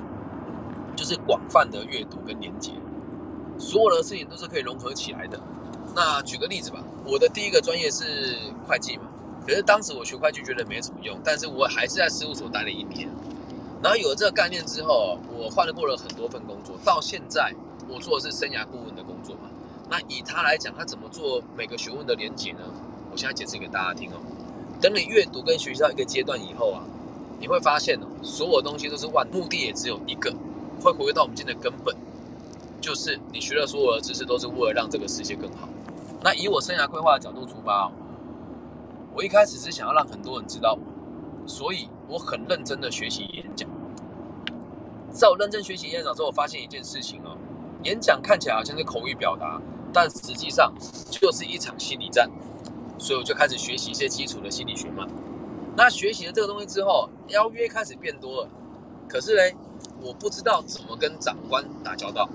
[0.96, 2.72] 就是广泛的阅读跟连接，
[3.60, 5.39] 所有的事情都是可以融合起来的。
[5.95, 8.36] 那举个例子吧，我的第一个专业是
[8.67, 9.03] 会计嘛，
[9.45, 13.08] 可是当时我学会计觉得没什么用，但是我还是在事务所待了一年。
[13.82, 17.53] 然后有了这个概念之后，我换了过了很多份工作，到现在
[17.88, 19.41] 我做的是生涯顾问的工作嘛。
[19.89, 22.60] 那以他来讲，他怎么做每个学问的连结呢？
[23.12, 24.15] 我现在解释给大家听哦。
[24.82, 26.82] 等你阅读跟学习到一个阶段以后啊，
[27.39, 30.34] 你会发现哦，所有东西都是万目的也只有一个，
[30.82, 31.95] 会回归到我们今天的根本，
[32.82, 35.67] 就是你学的所有的知识都是为了让这个世界更好。
[36.23, 37.91] 那以我生涯规划的角度出发，
[39.13, 43.69] 我一开始是想要让很多人知道我，所以我很认真的学习演讲。
[45.12, 47.38] 在我认真学习演讲之后，我发现一件事情哦，
[47.83, 50.73] 演讲看起来好像是口语表达，但实际上
[51.12, 52.29] 就是一场心理战。
[52.97, 55.05] 所以我就开始学习一些基础的心理学嘛。
[55.75, 58.49] 那学习了这个东西之后，邀约开始变多了。
[59.09, 59.53] 可是嘞，
[59.99, 62.29] 我不知道怎么跟长官打交道，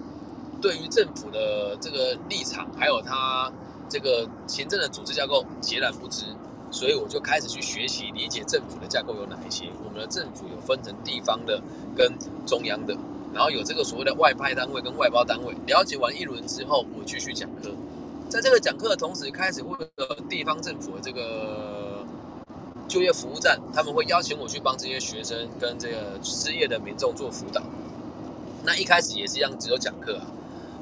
[0.61, 3.51] 对于政府的这个立场，还有他
[3.89, 6.25] 这个行政的组织架构截然不知。
[6.71, 9.71] 所以我就开始去学习理解政府的架构有哪一些。
[9.83, 11.59] 我们的政府有分成地方的
[11.97, 12.13] 跟
[12.45, 12.95] 中央的，
[13.33, 15.55] 然后有这个所谓的外派单位跟外包单位。
[15.67, 17.71] 了解完一轮之后，我继续讲课。
[18.29, 22.05] 在这个讲课的同时，开始会有地方政府的这个
[22.87, 27.63] 就业服务站，他们会邀请我去帮这些学生跟这个失业的民众做辅导。
[28.63, 30.27] 那一开始也是一样，只有讲课啊。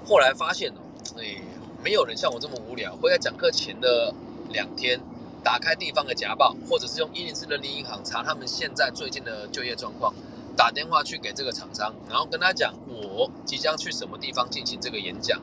[0.04, 0.82] 后来发现哦，
[1.16, 1.40] 哎，
[1.82, 4.12] 没有人像我这么无聊，会在讲课前的
[4.50, 5.00] 两天
[5.44, 10.14] 打开地方的夹报，或者是用一零四人力银行查他们现在最近的就业状况，
[10.56, 15.40] 打电话去给这个厂商，然后跟他讲我即将去什么地方进行这个演讲。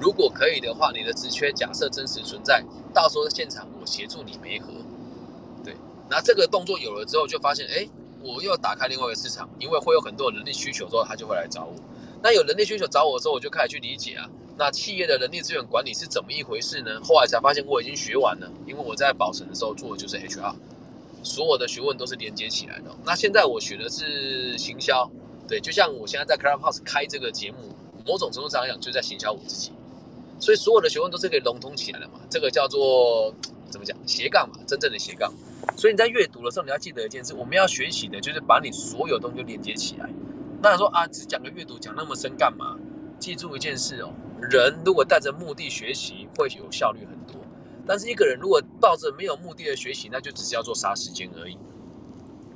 [0.00, 4.68] 如果可以的话，你的职缺假设真实存在，到时候现场我协助你媒合。
[5.62, 5.76] 对，
[6.08, 7.86] 那这个动作有了之后，就发现，哎，
[8.20, 11.74] 我又打开另外一个市场，因为会有很多人力需求之后，他就会来找我。
[12.22, 17.00] 那有人力需求找我的时候，我就开始去理解啊，那企业的人力资源管理是怎么一回事呢？
[17.02, 20.54] 后来才发现我已经学完了，因为我在宝城的时候做的就是 HR，
[21.22, 22.94] 所有的学问都是连接起来的。
[23.04, 25.10] 那现在我学的是行销，
[25.48, 27.74] 对，就像我现在在 Clubhouse 开这个节目，
[28.06, 29.72] 某种程度上来讲，就在行销我自己。
[30.38, 33.32] 所以所有的学问都是可以融通起来的嘛，这个叫做
[33.70, 35.32] 怎么讲斜杠嘛，真正的斜杠。
[35.76, 40.10] 所以你在阅读的时候，你要记得一件事，我们要学习的就是把你所有东西都连接起来。
[40.60, 42.76] 那你说啊，只讲个阅读讲那么深干嘛？
[43.18, 44.12] 记住一件事哦，
[44.50, 47.40] 人如果带着目的学习，会有效率很多。
[47.86, 51.58] 但是一个人如果抱着没有目的的学习，那就只是要做杀时间而已。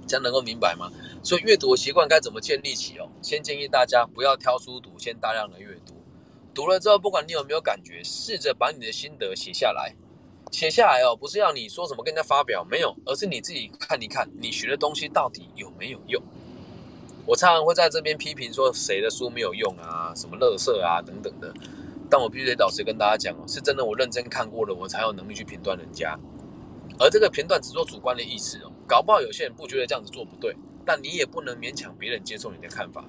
[0.06, 0.88] 这样能够明白吗？
[1.22, 3.08] 所以阅读的习惯该怎么建立起哦？
[3.20, 5.94] 先建议大家不要挑书读，先大量的阅读。
[6.54, 9.94] 读了之后，不管你有没有感觉，试着把你的心得写下来。
[10.52, 16.22] 写下来哦，不是要你说什么跟人家发表，没有，而是你自己看一看，你学的东西到底有没有用。
[17.26, 21.52] 我常常会在这边批评说谁的书没有用啊，什么垃圾啊等等的。
[22.08, 26.18] 但我必须得老实跟大家讲哦，是真的，我认真看过了，我才有能力去评断人家。
[26.98, 33.04] 而这个评断只做主观的意思哦，搞不好有些人不觉得这样子做不对，但你也不能勉强别人接受你的看法。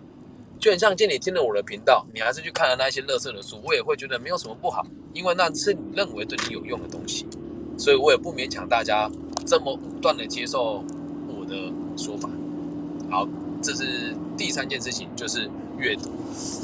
[0.60, 7.28] 就很像今天你听了我的频道，你还是去看了那些乐色的书，我也会觉得没有什么不好，因为那是你认为对你有用的东西，
[7.78, 9.10] 所以我也不勉强大家
[9.46, 10.84] 这么武断的接受
[11.28, 12.28] 我的说法。
[13.12, 13.28] 好，
[13.68, 16.10] 这是第三件事情，就是阅读。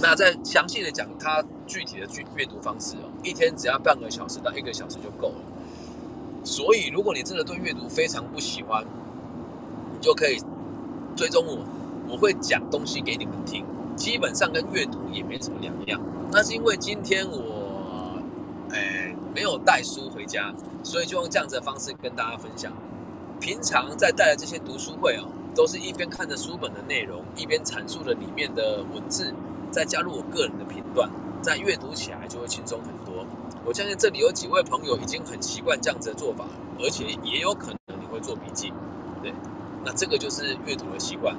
[0.02, 5.36] 那再详细的讲它具体的阅阅读方式哦，一天只要半个小时到一个小时就够了。
[6.46, 8.86] 所以如果你真的对阅读非常不喜欢，
[9.92, 10.38] 你就可以
[11.13, 11.66] 追踪我，
[12.08, 13.66] 我会讲东西给你们听。
[13.98, 16.00] 基本上跟阅读也没什么两样，
[16.32, 18.18] 那是因为今天我，
[18.72, 22.72] 诶没有带书回家，所以就用这样子的方式跟大家分享。
[23.42, 29.34] 平常在带的这些读书会哦，都是一边看着书本的内容，一边阐述了里面的文字，
[29.72, 31.10] 再加入我个人的评断，
[31.42, 33.26] 在阅读起来就会轻松很多。
[33.66, 36.46] 我相信这里有几位朋友已经很习惯这样子的做法，
[36.80, 38.74] 而且也有可能你会做笔记，
[39.22, 39.34] 对，
[39.86, 41.36] 那这个就是阅读的习惯。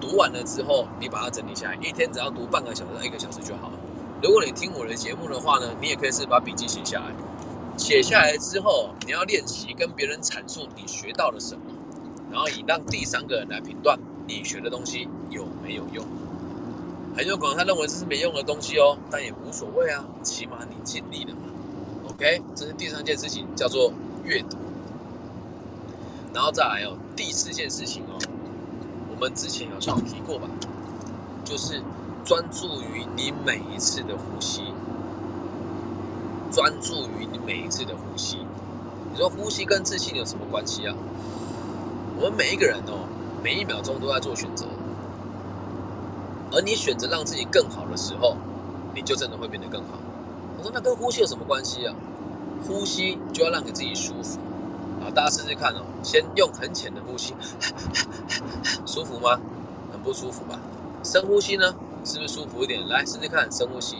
[0.00, 3.78] 读完了之后，你把它整理下来，一天只要读半个小时到一个小时就好了。
[4.22, 7.12] 如果你听我的节目的话呢，你也可以是把笔记写下来。
[7.76, 11.62] 写下来之后，你要练习跟别人阐述你学到了什么，
[12.30, 16.04] 然后以让第三个人来评断你学的东西有没有用。
[17.16, 21.40] 很有可能他认为这是没用的东西哦，但也无所谓啊，起码你尽力了嘛。
[22.08, 23.92] OK，这是第三件事情，叫做
[24.24, 24.56] 阅读。
[26.32, 28.18] 然后再来哦，第四件事情哦。
[29.12, 30.48] 我们之前好像有提过吧，
[31.44, 31.82] 就是
[32.24, 34.62] 专注于你每一次的呼吸，
[36.52, 38.38] 专注于你每一次的呼吸。
[39.12, 40.94] 你说呼吸跟自信有什么关系啊？
[42.20, 43.08] 我们每一个人哦，
[43.42, 44.66] 每一秒钟都在做选择，
[46.52, 48.36] 而你选择让自己更好的时候，
[48.94, 49.98] 你就真的会变得更好。
[50.58, 51.94] 我说那跟呼吸有什么关系啊？
[52.66, 54.38] 呼吸就要让你自己舒服。
[55.02, 57.32] 好，大家试试看哦，先用很浅的呼吸。
[58.84, 59.40] 舒服吗？
[59.90, 60.60] 很不舒服吧？
[61.02, 62.86] 深呼吸呢，是不是舒服一点？
[62.86, 63.96] 来试试看，深呼吸，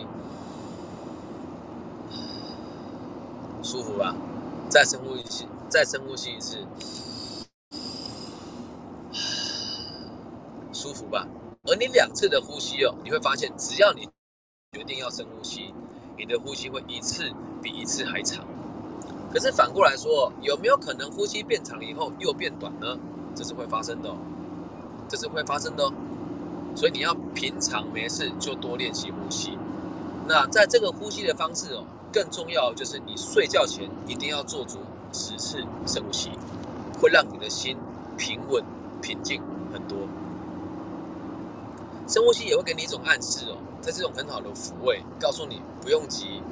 [3.63, 4.15] 舒服吧？
[4.69, 6.59] 再深呼吸，再深呼吸一次，
[10.91, 11.25] 舒服吧？
[11.69, 14.09] 而你两次的呼吸哦，你会发现，只要你
[14.73, 15.73] 决定要深呼吸，
[16.19, 17.31] 你的呼吸会一次
[17.63, 18.45] 比一次还长。
[19.33, 22.99] 可是反过来说，有没有可能呼吸变长了以后又变短呢？
[23.37, 24.13] 这是会发生的。
[25.09, 25.93] 这是会发生的哦。
[26.75, 29.57] 所以你要平常没事就多练习呼吸。
[30.27, 34.81] 那在这个呼吸的方式哦，更重要就是你睡觉前一定要做足
[35.13, 36.31] 十次深呼吸，
[37.01, 37.77] 会让你的心
[38.19, 38.65] 平稳
[39.01, 39.41] 平静
[39.73, 39.97] 很多。
[42.11, 46.43] 深呼吸也会给你一种暗示哦，在这种很好的抚慰，告诉你不用急，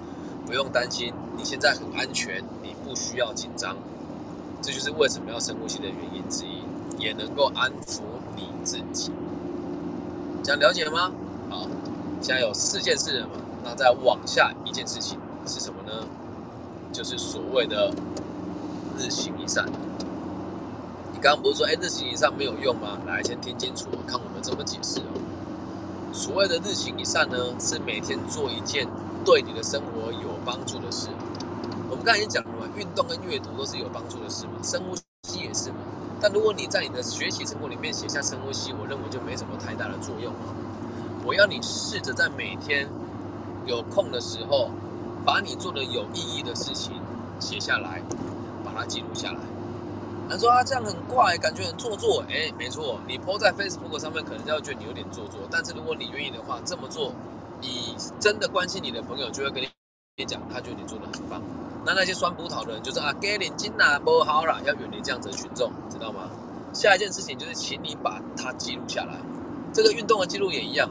[0.47, 3.77] 不用担心，你现在很安全，你不需要紧张。
[4.63, 6.63] 这就是为什么要深呼吸的原因之一，
[7.03, 8.03] 也能够安抚
[8.37, 9.11] 你自己。
[10.45, 11.11] 这样了解了吗？
[11.51, 11.67] 好，
[12.21, 13.33] 现在有四件事了嘛？
[13.65, 16.07] 那再往下一件事情是什么呢？
[16.93, 17.93] 就是所谓的
[18.97, 19.67] 日行一善。
[21.13, 22.97] 你刚刚不是说，哎，日行一善没有用吗？
[23.09, 25.19] 来，先听清楚，看我们怎么解释哦。
[26.19, 28.89] 所谓的日行一善呢，是每天做一件
[29.25, 31.11] 对你的生活有帮助的事。
[31.89, 35.77] 我们刚才已经讲了嘛，运动跟阅读都是有帮助的事嘛，深呼吸也是嘛。
[36.21, 40.41] 但如果你在你的学习成果里面写下深呼吸，我认为就没什么太大的作用了。
[41.25, 42.89] 我要你试着在每天
[43.65, 44.71] 有空的时候，
[45.25, 46.95] 把你做的有意义的事情
[47.39, 48.03] 写下来，
[48.65, 49.39] 把它记录下来。
[50.29, 52.23] 人说啊，这样很怪，感觉很做作。
[52.29, 55.41] 哎，没错，你 po 在 Facebook 上面，可能就要觉得你有点做作。
[55.51, 57.13] 但是如果你愿意的话，这么做，
[57.63, 61.41] 你真的关心你的朋友就会跟你讲，他觉得你做的很棒。
[61.87, 66.29] 那那些酸葡萄的人就是啊，给脸金呐，不好了，要远离这样子的群众，知道吗？
[66.75, 69.17] 下一件事情就是，请你把它记录下来。
[69.73, 70.91] 这个运动的记录也一样，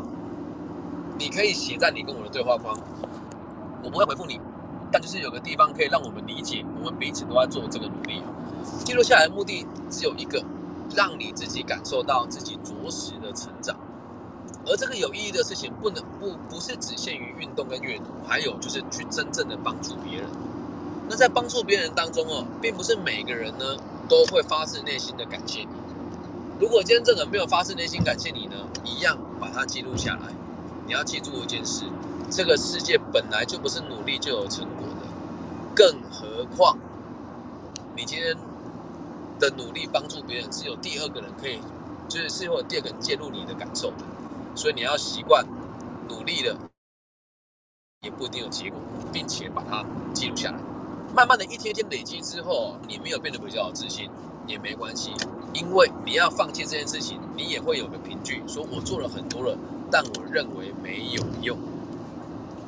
[1.20, 2.76] 你可以写在你跟我的对话框，
[3.84, 4.42] 我不会回复你，
[4.92, 8.24] 但就是有个地方可以让我们理解，我们彼此都在做这个努力。
[8.84, 10.44] 记录下来的目的只有一个，
[10.96, 13.76] 让你自己感受到自己着实的成长。
[14.66, 20.28] 而这个有意义的事情，不能不不是只限于运动跟阅读，还有就是去真正的帮助别人。
[21.10, 23.78] 那在帮助别人当中哦，并不是每个人呢
[24.10, 25.68] 都会发自内心的感谢你。
[26.60, 30.34] 如果今天这个人没有发自内心感谢你呢，一样把它记录下来。
[30.86, 31.86] 你要记住一件事：
[32.30, 35.08] 这个世界本来就不是努力就有成果的，
[35.76, 36.78] 更何况
[37.96, 38.36] 你今天。
[39.38, 41.60] 的努力帮助别人，只有第二个人可以，
[42.10, 44.04] 就是是有第二个人介入你的感受的，
[44.56, 45.46] 所以你要习惯
[46.10, 46.58] 努力了，
[48.02, 48.80] 也不一定有结果，
[49.12, 50.60] 并且把它记录下来。
[51.16, 54.10] 慢慢的一天天累积之后，你没有变得比较有自信
[54.46, 55.12] 也没关系，
[55.54, 59.58] 因为你要放弃这件事情，你也会有个凭据，说我做了很多了，
[59.92, 61.58] 但我认为没有用。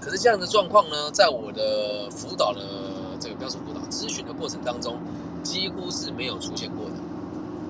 [0.02, 2.62] 可是这样的状况呢，在我的辅导的
[3.20, 4.98] 这个标准辅导咨询的过程当中。
[5.44, 6.96] 几乎是没有出现过的，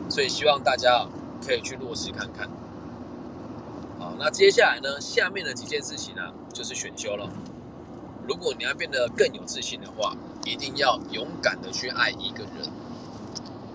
[0.09, 1.07] 所以希望大家
[1.45, 2.49] 可以去落实看看。
[3.99, 6.21] 好，那接下来呢，下面的几件事情呢，
[6.53, 7.29] 就是选修了。
[8.27, 12.69] 如果你要变得更有自信的话，一定要勇敢的去爱一个人，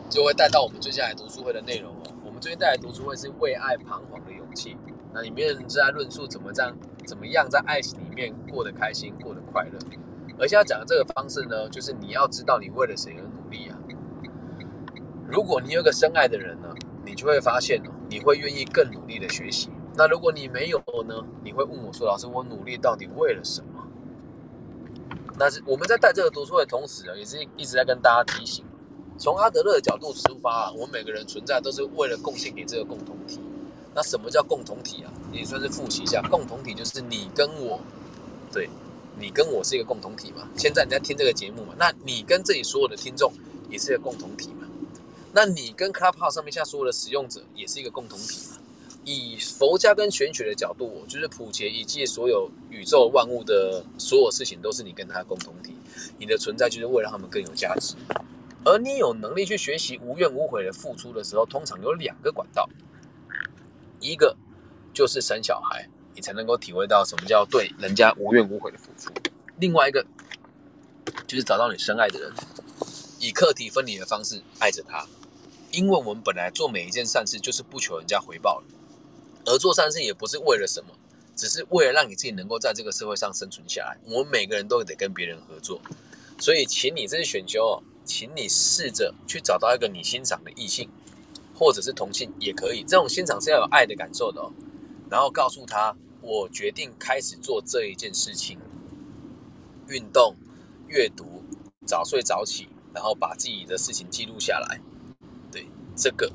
[0.09, 2.13] 就会带到我们接下来读书会的内容哦。
[2.25, 4.77] 我们最近带来读书会是为爱彷徨的勇气，
[5.13, 9.79] 那里面是在论述怎么这样，怎么样在爱情里面过得开心，过得快乐。
[10.39, 13.23] 而现在讲的这个方式呢，就是你要知道你为了谁而。
[15.29, 16.69] 如果你有个深爱的人呢，
[17.05, 19.69] 你就会发现哦，你会愿意更努力的学习。
[19.97, 23.87] 那如果你没有呢，你会问我说：“老师，我努力到底为了什么？”
[25.39, 28.65] 那是我们在带这个读书会的同时啊，也是一直在跟大家提醒，
[29.19, 33.41] 从阿德勒的角度出发啊，我们每个人存在都是为了贡献给这个共同体。
[33.95, 35.13] 那什么叫共同体啊？
[35.33, 37.81] 也算是复习一下，共同体就是你跟我，
[38.53, 38.69] 对，
[39.19, 40.49] 你跟我是一个共同体嘛。
[40.57, 43.33] 现在你在听这个节目嘛，那你跟这里所有的听众
[43.71, 44.64] 也是一个共同体嘛。
[45.37, 48.59] 那你跟 Clubhouse 上面下所有的使用者也是一个共同体嘛？
[49.05, 55.75] 以佛家跟玄学的角度，就是普劫一切所有宇宙万物的所有事情都是你跟他共同体，
[56.19, 57.97] 你的存在就是为了他们更有价值。
[58.65, 62.67] 而你有能力去学习无怨无悔的付出的时候，通常有两个管道，
[64.01, 64.37] 一个
[64.95, 69.11] 就是生小孩，你才能够体会到什么叫对人家无怨无悔的付出；
[69.59, 70.07] 另外一个
[71.27, 72.33] 就是找到你深爱的人，
[73.19, 75.05] 以课题分离的方式爱着他。
[75.75, 80.91] 因为我们本来做每一件善事就是不求人家回报的，而做善事也不是为了什么，
[81.35, 83.99] 只是为了让你自己能够在这个社会上生存下来。
[84.05, 85.81] 我们每个人都得跟别人合作，
[86.39, 90.89] 所以请你这是选修哦，请你试着去找到一个你欣赏的异性，
[91.55, 92.83] 或者是同性也可以。
[92.83, 94.53] 这种欣赏是要有爱的感受的哦，
[95.11, 98.59] 然后告诉他，我决定开始做这一件事情：
[99.89, 100.37] 运动、
[100.87, 101.43] 阅读、
[101.85, 104.81] 早睡早起，然后把自己的事情记录下来。
[105.97, 106.31] 这个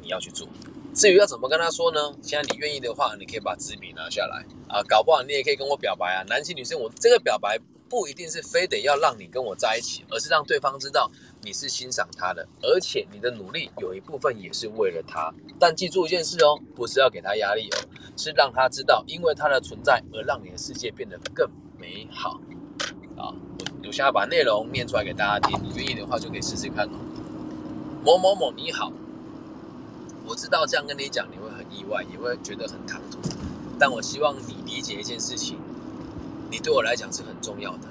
[0.00, 0.48] 你要去做，
[0.94, 2.00] 至于要怎么跟他说呢？
[2.22, 6.24] 现在你愿意的话，你可以把纸笔拿下来啊，搞不好你也可以跟我表白啊。
[6.28, 7.58] 男性女生，我这个表白
[7.88, 11.10] 不一定是非得要让你跟我在一起，而是让对方知道
[11.42, 15.32] 你是欣赏他的，而且你的努力有一部分也是为了他。
[15.60, 17.78] 但记住一件事哦，不是要给他压力哦，
[18.16, 21.48] 是让他知道，因为他的存在而让你的世界变得更
[21.78, 22.40] 美好。
[23.16, 26.98] 啊，我我现在把内容念出来给大家听，你愿意的话就可以试试看哦。
[28.04, 28.90] 某某某你好，
[30.26, 33.18] 我知道这样跟你讲你会很意外，也会觉得很唐突，
[33.78, 35.58] 但我希望你理解一件事情。
[36.50, 37.88] 你对我来讲是很重要的，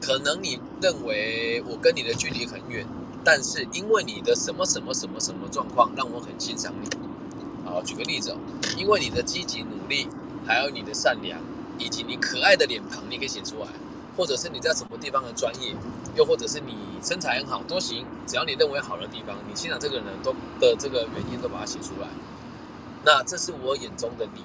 [0.00, 2.86] 可能你认为我跟你的距离很远，
[3.22, 6.88] 但是因为你的什么什么什么什么状况，让我很欣赏你。
[7.64, 8.36] 好，举个例子哦，
[8.78, 10.08] 因为你的积极努力，
[10.46, 11.38] 还有你的善良，
[11.78, 13.66] 以及你可爱的脸庞，你可以写出来，
[14.16, 15.74] 或者是你在什么地方的专业，
[16.14, 22.08] 又或者是你身材很好，都行，只要你认为好的地方，你欣赏这个人都的这个原因都把它写出来。
[23.04, 24.42] 那这是我眼中的你。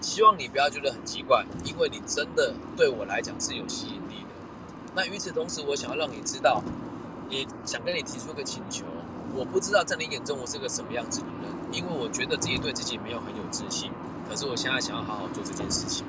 [0.00, 4.34] 希望你不要觉得很奇怪，因为你真的对我来讲是有吸引力的。
[4.94, 6.62] 那与此同时，我想要让你知道，
[7.30, 8.84] 也想跟你提出一个请求。
[9.34, 13.90] 我不知道在你眼中我是个什么样子的人，因为我觉得自己对自己没有很有自信。
[14.28, 16.04] 可是我现在想要好好做这件事情。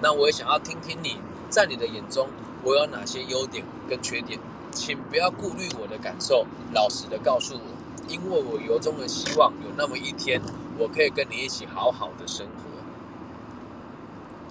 [0.00, 1.18] 那我也想要听听你
[1.50, 2.28] 在你的眼中
[2.62, 4.38] 我有哪些优点跟缺点，
[4.72, 7.60] 请不要顾虑我的感受，老实的告诉我，
[8.08, 10.40] 因为我由衷的希望有那么一天，
[10.78, 12.64] 我可以跟你一起好好的生活。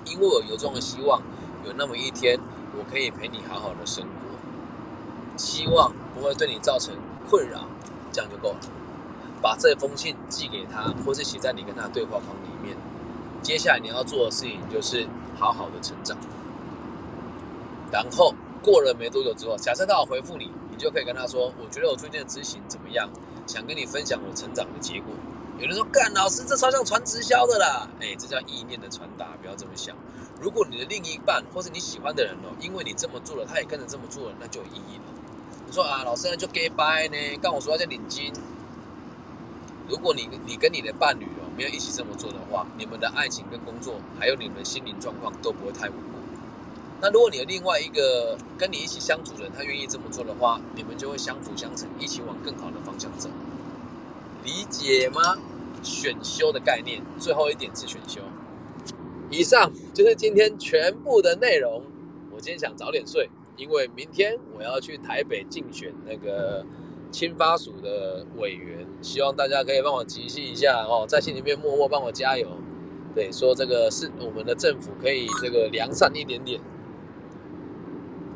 [0.06, 1.22] 因为我由衷的希望，
[1.66, 2.40] 有那么一天，
[2.78, 6.94] 我可以陪你好好的生活，希望不会对你造成
[7.30, 7.66] 困扰，
[8.12, 8.60] 这样就够了。
[9.42, 12.78] 把这封信寄给他，或是写在你跟他对话框里面。
[13.42, 16.18] 接下来你要做的事情就是好好的成长。
[17.94, 18.34] 然后
[18.64, 23.08] 过了没多久之后，假设他有回复你，你就可以跟他说：“我觉得我最近的执行怎么样？
[23.46, 25.14] 想跟你分享我成长的结果。”
[25.62, 29.96] 有人说：“干老师，这超像传直销的啦！”哎，这叫意念的传达，不要这么想。
[30.42, 35.04] 如果你的另一半或是你喜欢的人哦，因为你这么做了，他也跟着这么做了，那就有意义了。
[35.68, 37.38] 你说啊，老师那就 get by 呢？
[37.44, 38.34] 刚我说要叫领金。
[39.88, 46.13] 如果你你跟你的伴侣哦没有一起这么做的话，你们的爱情跟工作还有你们的心灵状况都不会太稳固。
[47.04, 53.30] 那如果你的另外一个跟你一起相处的人，他愿意这么做的话，你们就会相辅相成，一起往更好的方向走。
[54.46, 55.38] 理解吗？
[55.84, 58.22] 选修的概念，最后一点是选修。
[59.30, 61.84] 以上就是今天全部的内容。
[62.32, 66.66] 我今天想早点睡，因为明天我要去台北竞选那个
[67.12, 72.48] 青发署的委员，希望大家可以帮我集气一下哦，在心里面默默帮我加油。
[73.14, 76.62] 对，说这个是我们的政府可以这个良善一点点。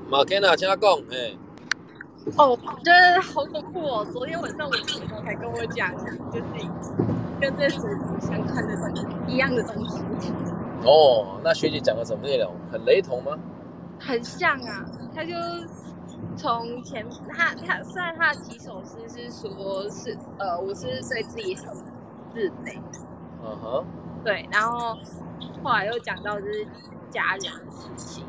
[0.10, 1.36] 马肯纳加贡，哎。
[2.38, 4.06] 哦，我觉得好恐怖哦！
[4.06, 5.94] 昨天晚上我朋友才跟我讲，
[6.32, 6.44] 就是
[7.40, 10.02] 跟这水族相关的东西一样的东西。
[10.84, 12.54] 哦，那学姐讲的什么内容？
[12.72, 13.38] 很雷同吗？
[14.00, 15.34] 很像啊，他就
[16.38, 21.74] 从前他他虽然他的起手诗是说是呃我是对自己很
[22.34, 22.78] 自卑，
[23.44, 23.86] 嗯哼，
[24.24, 24.98] 对，然后
[25.64, 26.66] 后来又讲到就是
[27.10, 28.26] 家人的事情。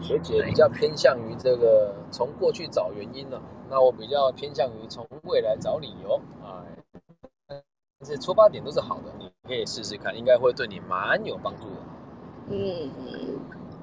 [0.00, 6.20] 学姐比较偏向于这个从过去找原因了，那我比较偏向于从未来找理由。
[6.44, 6.76] 哎，
[7.48, 7.62] 但
[8.04, 11.76] 是出发点都是好的，你可以试试看，应该会对你蛮有帮助的。
[12.48, 12.90] 嗯，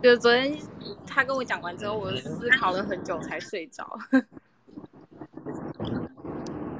[0.01, 0.57] 就昨天
[1.05, 3.85] 他跟我讲完之后，我思考了很久才睡着。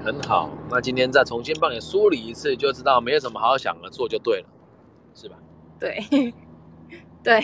[0.03, 4.47] 很好，那今天再重新帮你梳理一次，就知道没有什么好想的，做就对了，
[5.15, 5.37] 是吧？
[5.79, 6.33] 对，
[7.23, 7.41] 对。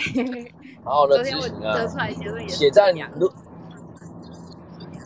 [0.84, 1.86] 好好的执行啊，
[2.48, 3.30] 写在你如，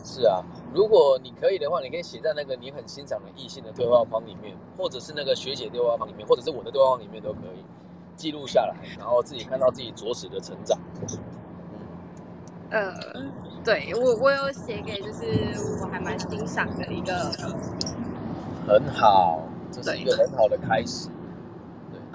[0.03, 0.41] 是啊，
[0.73, 7.65] 如果你可以的话，你可以写在那个你很欣赏的异性的对话框里面，或者是那个学姐对话框里面，或者是我的对话框里面都可以
[8.15, 10.79] 记录下来，然后自己看到自己着实的成长。
[12.71, 12.93] 呃，
[13.63, 17.13] 对我我有写给就是我还蛮欣赏的一个，
[18.65, 21.09] 很好，这是一个很好的开始。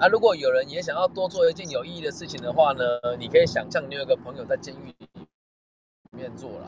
[0.01, 2.83] 那如果有人也想要多做一件有意义的事情的话呢？
[3.19, 5.27] 你可以想象你有个朋友在监狱里
[6.17, 6.65] 面坐牢，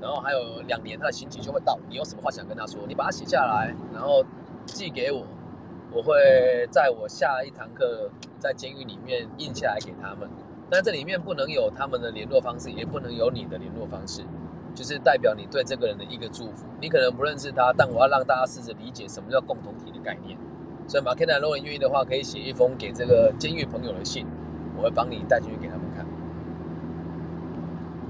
[0.00, 2.80] 然后还有两年他的刑期就会到，你有什么话想跟他说？
[2.88, 4.24] 你把它写下来，然后
[4.64, 5.22] 寄给我，
[5.92, 10.26] 我会在我下一堂课在监狱里面印下来给他们。
[10.70, 14.24] 但这里面不能有他们的联络方式，也不能有你的联络方式，
[14.74, 16.64] 就是代表你对这个人的一个祝福。
[16.80, 20.38] 你可能不认识他，但我要让大家试着理解什么叫共同体的概念。
[20.92, 24.26] 所以马克南，如果你愿意的话，可以写一封给这个监狱朋友的信，
[24.76, 26.06] 我会帮你带进去给他们看。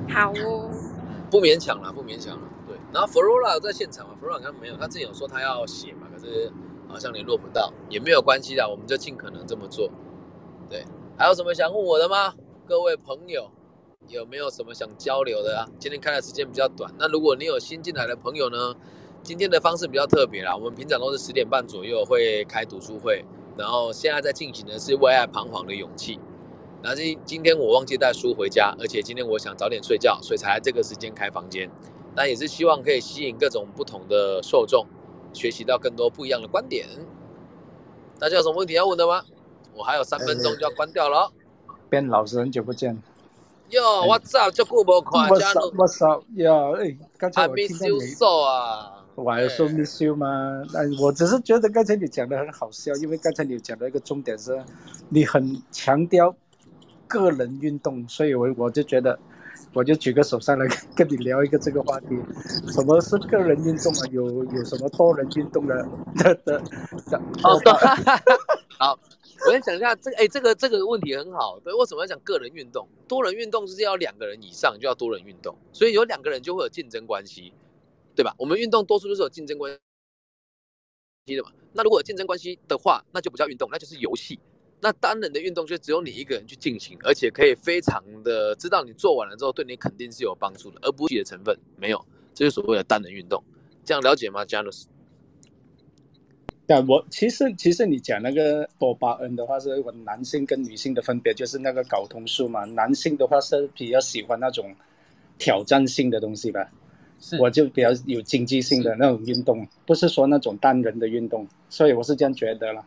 [0.09, 0.68] 好哦，
[1.30, 2.43] 不勉强了，不勉强了。
[2.66, 6.53] 对，然后 Flora 在现场嘛，Flora 刚没有，他之前有说他要写嘛，可是
[6.89, 9.89] 好像联络不到，也没有关系的，我们就尽可能这么做。
[10.68, 10.85] 对，
[11.16, 12.35] 还有什么想问我的吗？
[12.66, 13.49] 各位朋友，
[14.09, 15.68] 有没有什么想交流的啊？
[15.78, 18.74] 今天开的时间比较短，那如果你有新进来的朋友呢，
[19.23, 20.55] 今天的方式比较特别啦。
[20.55, 23.25] 我们平常都是十点半左右会开读书会，
[23.57, 26.18] 然后现在在进行的是为爱彷徨的勇气。
[26.83, 31.70] 然后今今天我忘记带书回家，而且今天我想早点睡觉，所以才这个时间开房间。
[32.14, 34.87] 但也是希望可以吸引各种不同的受众，
[35.33, 36.87] 学习到更多不一样的观点。
[38.18, 39.23] 大家有什么问题要问的吗？
[39.75, 41.33] 我还有三分钟就要关掉了哦。
[41.89, 43.01] 边老师很久不见。
[43.70, 44.53] 哟，What's up？
[44.53, 46.23] 这久无看，加入 What's up？
[46.35, 49.01] 呀，哎，刚才 I 我听 miss 到 you 你，so 啊。
[49.15, 50.63] 我还说 miss you 吗？
[50.75, 54.59] 哎，我只是觉得刚才你讲的很好笑，因为刚才你讲的一个重点是，
[55.11, 56.35] 你很强调
[57.07, 59.19] 个人运动，所以我我就觉得，
[59.75, 62.09] 我就举个手上来跟你聊一个这个话题，
[62.73, 64.01] 什么是个人运动啊？
[64.11, 65.87] 有有什么多人运动的
[66.17, 66.63] 的的
[68.79, 68.99] 好，
[69.47, 71.61] 我先讲一下这个，哎，这个这个问题很好。
[71.61, 72.89] 对，为什么要讲个人运动？
[73.07, 77.53] 多人运动就是要两个人以上就要多人运动，所以有两个人就会有竞争关系，
[78.15, 78.35] 对吧？
[78.39, 79.73] 我们运动多数都是有竞争关
[81.27, 81.51] 系的嘛。
[81.73, 84.39] 那如果有竞争关系的话，那就不叫运动，那就是游戏。
[84.81, 92.05] 那单人的运动就只有你一个人去进行，而且可以非常的知道你做完了之后对你肯定是有帮助的，而不是的成分没有，
[92.35, 93.43] 这就所谓的单人运动。
[93.85, 94.87] 这样了解吗，Janus？
[96.67, 102.65] 对，我其实其实你讲那个多巴胺的话，是我男性跟女性的分别，就是那个睾酮素嘛。
[102.65, 104.75] 男性的话是比较喜欢那种
[105.39, 106.73] 挑战性的东西吧，
[107.39, 112.85] 我就比较有竞技性的那种运动，不是说那种单人的运动，所以我是这样觉得了。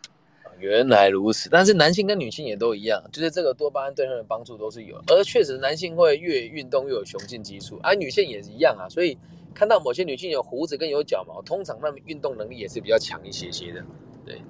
[0.58, 8.88] 原来如此，但是男性跟女性也都一样，就是这个多巴胺对他们的帮助都是有，而确实男性会越运动越有雄性激素，而、女性也是一样啊。
[8.88, 9.18] 所以
[9.54, 13.84] 看到某些女性有胡子跟有脚毛，通常她们运动能力也是比较强一些些的。
[14.26, 14.42] 对，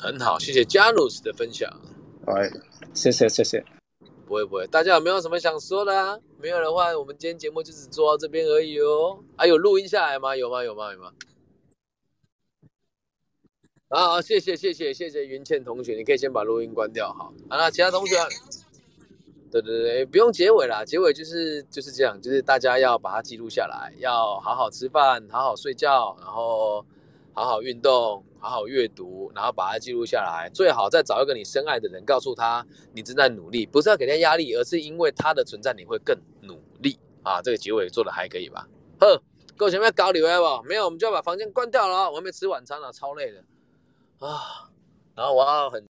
[0.00, 1.70] 很好，谢谢 Janus 的分享。
[2.24, 2.50] 哎，
[2.94, 3.62] 谢谢谢谢。
[4.26, 6.18] 不会不会，大家有没有什么想说的啊？
[6.38, 9.18] 没有的话，我们今天节目就只做到这边而已哦。
[9.36, 10.36] 啊，有录音下来吗？
[10.36, 10.64] 有吗？
[10.64, 10.92] 有吗？
[10.92, 11.12] 有吗？
[13.88, 17.32] 啊，好谢谢谢谢谢谢云倩同学，你可以先把录音关掉，好。
[17.48, 18.16] 啊，那其他同学，
[19.52, 26.84] 对对对，不用结尾啦，结尾就是就是这样，就是大家要把它记录下来，要好好吃饭，好好睡觉，然后
[27.36, 30.50] 好好运动，好好阅读，然后把它记录下来。
[30.54, 37.42] 最好再找一个你深爱的人，告诉他你正在努力，不是要给他压力，而是因为他的存在，你会更努力啊。
[37.42, 38.66] 这个结尾做的还可以吧？
[38.98, 39.22] 呵，
[39.54, 40.62] 各位前面搞礼拜不？
[40.66, 43.44] 没有，我们就要把房间关掉了哦，我还没吃晚餐呢，超累的
[44.26, 44.70] 啊。
[45.14, 45.84] 然后我要很。